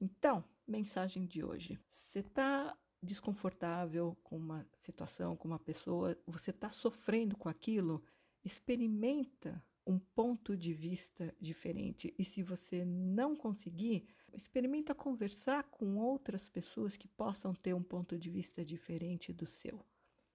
Então, 0.00 0.44
mensagem 0.66 1.26
de 1.26 1.44
hoje: 1.44 1.78
você 1.90 2.20
está 2.20 2.76
desconfortável 3.02 4.16
com 4.22 4.36
uma 4.36 4.66
situação, 4.76 5.36
com 5.36 5.48
uma 5.48 5.58
pessoa, 5.58 6.16
você 6.26 6.50
está 6.50 6.70
sofrendo 6.70 7.36
com 7.36 7.48
aquilo, 7.48 8.02
experimenta 8.44 9.62
um 9.86 9.98
ponto 9.98 10.56
de 10.56 10.72
vista 10.72 11.34
diferente. 11.40 12.14
E 12.18 12.24
se 12.24 12.42
você 12.42 12.84
não 12.84 13.34
conseguir, 13.34 14.06
experimenta 14.32 14.94
conversar 14.94 15.64
com 15.64 15.96
outras 15.96 16.48
pessoas 16.48 16.96
que 16.96 17.08
possam 17.08 17.54
ter 17.54 17.74
um 17.74 17.82
ponto 17.82 18.18
de 18.18 18.30
vista 18.30 18.64
diferente 18.64 19.32
do 19.32 19.46
seu. 19.46 19.84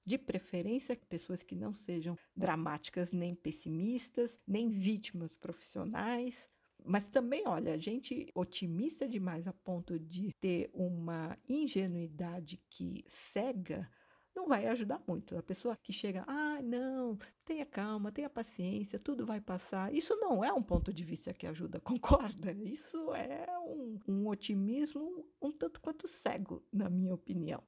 De 0.05 0.17
preferência, 0.17 0.95
pessoas 1.09 1.41
que 1.41 1.55
não 1.55 1.73
sejam 1.73 2.17
dramáticas, 2.35 3.11
nem 3.11 3.33
pessimistas, 3.33 4.37
nem 4.47 4.69
vítimas 4.69 5.35
profissionais. 5.35 6.47
Mas 6.83 7.09
também, 7.09 7.47
olha, 7.47 7.73
a 7.73 7.77
gente 7.77 8.29
otimista 8.35 9.07
demais 9.07 9.47
a 9.47 9.53
ponto 9.53 9.97
de 9.97 10.31
ter 10.39 10.69
uma 10.73 11.37
ingenuidade 11.49 12.61
que 12.69 13.03
cega 13.07 13.89
não 14.35 14.47
vai 14.47 14.67
ajudar 14.67 15.01
muito. 15.07 15.37
A 15.37 15.41
pessoa 15.41 15.77
que 15.77 15.93
chega, 15.93 16.25
ah, 16.27 16.61
não, 16.61 17.17
tenha 17.45 17.65
calma, 17.65 18.11
tenha 18.11 18.29
paciência, 18.29 18.99
tudo 18.99 19.25
vai 19.25 19.39
passar. 19.39 19.93
Isso 19.93 20.15
não 20.17 20.43
é 20.43 20.51
um 20.51 20.61
ponto 20.61 20.93
de 20.93 21.03
vista 21.03 21.33
que 21.33 21.47
ajuda, 21.47 21.79
concorda? 21.81 22.51
Isso 22.51 23.13
é 23.15 23.47
um, 23.59 23.99
um 24.07 24.27
otimismo 24.27 25.25
um 25.41 25.51
tanto 25.51 25.79
quanto 25.79 26.07
cego, 26.07 26.61
na 26.71 26.89
minha 26.89 27.13
opinião. 27.13 27.63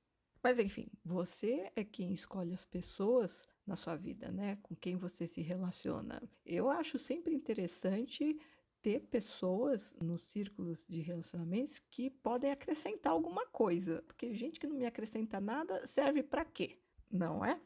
Mas 0.48 0.60
enfim, 0.60 0.88
você 1.04 1.70
é 1.76 1.84
quem 1.84 2.14
escolhe 2.14 2.54
as 2.54 2.64
pessoas 2.64 3.50
na 3.66 3.76
sua 3.76 3.98
vida, 3.98 4.32
né? 4.32 4.58
Com 4.64 4.78
quem 4.78 4.96
você 4.96 5.28
se 5.28 5.42
relaciona. 5.42 6.24
Eu 6.46 6.70
acho 6.70 6.98
sempre 6.98 7.36
interessante 7.36 8.40
ter 8.82 9.02
pessoas 9.08 9.94
nos 10.02 10.22
círculos 10.22 10.86
de 10.88 11.02
relacionamentos 11.02 11.82
que 11.92 12.10
podem 12.10 12.50
acrescentar 12.50 13.12
alguma 13.12 13.46
coisa, 13.48 14.02
porque 14.04 14.34
gente 14.34 14.58
que 14.58 14.68
não 14.68 14.78
me 14.78 14.86
acrescenta 14.86 15.42
nada 15.42 15.86
serve 15.86 16.24
para 16.24 16.46
quê? 16.46 16.80
Não 17.12 17.44
é? 17.44 17.60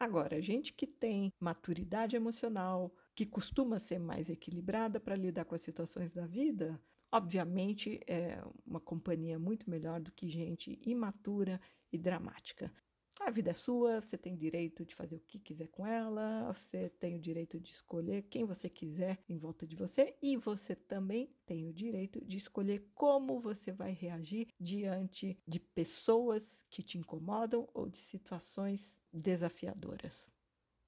Agora, 0.00 0.40
gente 0.40 0.72
que 0.72 0.86
tem 0.86 1.30
maturidade 1.38 2.16
emocional, 2.16 2.90
que 3.14 3.26
costuma 3.26 3.78
ser 3.78 3.98
mais 3.98 4.30
equilibrada 4.30 4.98
para 4.98 5.14
lidar 5.14 5.44
com 5.44 5.54
as 5.54 5.60
situações 5.60 6.14
da 6.14 6.24
vida, 6.24 6.80
obviamente 7.12 8.00
é 8.06 8.42
uma 8.66 8.80
companhia 8.80 9.38
muito 9.38 9.68
melhor 9.68 10.00
do 10.00 10.10
que 10.10 10.26
gente 10.26 10.80
imatura 10.86 11.60
e 11.94 11.98
dramática. 11.98 12.72
A 13.20 13.30
vida 13.30 13.52
é 13.52 13.54
sua, 13.54 14.00
você 14.00 14.18
tem 14.18 14.34
direito 14.34 14.84
de 14.84 14.92
fazer 14.92 15.14
o 15.14 15.20
que 15.20 15.38
quiser 15.38 15.68
com 15.68 15.86
ela, 15.86 16.52
você 16.52 16.90
tem 16.90 17.14
o 17.14 17.20
direito 17.20 17.60
de 17.60 17.70
escolher 17.70 18.22
quem 18.22 18.44
você 18.44 18.68
quiser 18.68 19.22
em 19.28 19.38
volta 19.38 19.64
de 19.64 19.76
você 19.76 20.16
e 20.20 20.36
você 20.36 20.74
também 20.74 21.32
tem 21.46 21.64
o 21.68 21.72
direito 21.72 22.22
de 22.24 22.36
escolher 22.36 22.90
como 22.92 23.38
você 23.38 23.70
vai 23.70 23.92
reagir 23.92 24.48
diante 24.58 25.38
de 25.46 25.60
pessoas 25.60 26.64
que 26.68 26.82
te 26.82 26.98
incomodam 26.98 27.68
ou 27.72 27.88
de 27.88 27.98
situações 27.98 28.98
desafiadoras. 29.12 30.28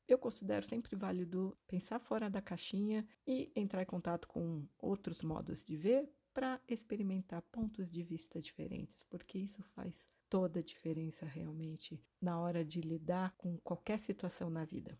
Eu 0.09 0.19
considero 0.19 0.66
sempre 0.66 0.97
válido 0.97 1.57
pensar 1.66 2.01
fora 2.01 2.29
da 2.29 2.42
caixinha 2.42 3.07
e 3.27 3.53
entrar 3.55 3.83
em 3.83 3.87
contato 3.87 4.27
com 4.27 4.66
outros 4.79 5.23
modos 5.23 5.64
de 5.64 5.77
ver 5.77 6.09
para 6.35 6.61
experimentar 6.69 7.40
pontos 7.40 7.90
de 7.90 8.03
vista 8.03 8.40
diferentes, 8.40 9.03
porque 9.05 9.38
isso 9.38 9.62
faz 9.62 10.09
toda 10.28 10.60
a 10.60 10.62
diferença 10.62 11.24
realmente 11.26 12.02
na 12.20 12.38
hora 12.40 12.64
de 12.64 12.80
lidar 12.80 13.34
com 13.36 13.58
qualquer 13.58 13.98
situação 13.98 14.50
na 14.50 14.64
vida. 14.64 14.98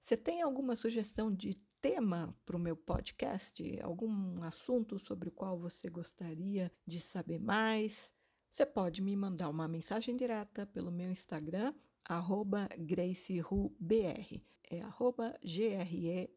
Você 0.00 0.16
tem 0.16 0.42
alguma 0.42 0.74
sugestão 0.76 1.32
de 1.32 1.54
tema 1.80 2.34
para 2.44 2.56
o 2.56 2.60
meu 2.60 2.76
podcast? 2.76 3.62
Algum 3.82 4.42
assunto 4.42 4.98
sobre 4.98 5.28
o 5.28 5.32
qual 5.32 5.58
você 5.58 5.88
gostaria 5.88 6.72
de 6.86 7.00
saber 7.00 7.38
mais? 7.38 8.10
Você 8.50 8.66
pode 8.66 9.00
me 9.02 9.14
mandar 9.14 9.48
uma 9.48 9.68
mensagem 9.68 10.16
direta 10.16 10.66
pelo 10.66 10.90
meu 10.90 11.10
Instagram, 11.10 11.72
arroba 12.04 12.68
GraceRuBR. 12.78 14.42
É 14.68 14.82
arroba 14.82 15.38
G-R-E-I-C-Y-H-O-O 15.42 16.30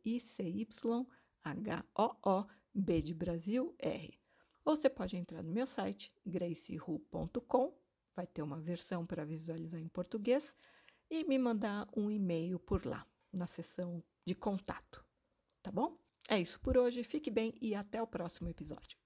B 2.73 3.02
de 3.02 3.13
Brasil 3.13 3.76
R. 3.80 4.19
Ou 4.65 4.76
você 4.76 4.89
pode 4.89 5.17
entrar 5.17 5.43
no 5.43 5.52
meu 5.52 5.67
site, 5.67 6.13
gracehu.com, 6.26 7.73
vai 8.15 8.28
ter 8.28 8.41
uma 8.41 8.60
versão 8.60 9.06
para 9.06 9.26
visualizar 9.26 9.80
em 9.80 9.88
português, 9.88 10.56
e 11.10 11.23
me 11.26 11.38
mandar 11.38 11.88
um 11.95 12.10
e-mail 12.10 12.60
por 12.60 12.86
lá, 12.86 13.06
na 13.32 13.45
seção 13.45 14.04
de 14.26 14.34
contato. 14.34 15.06
Tá 15.62 15.71
bom? 15.71 15.97
É 16.28 16.39
isso 16.39 16.60
por 16.60 16.78
hoje, 16.78 17.04
fique 17.04 17.30
bem 17.30 17.54
e 17.62 17.76
até 17.76 18.02
o 18.02 18.08
próximo 18.08 18.49
episódio. 18.49 19.03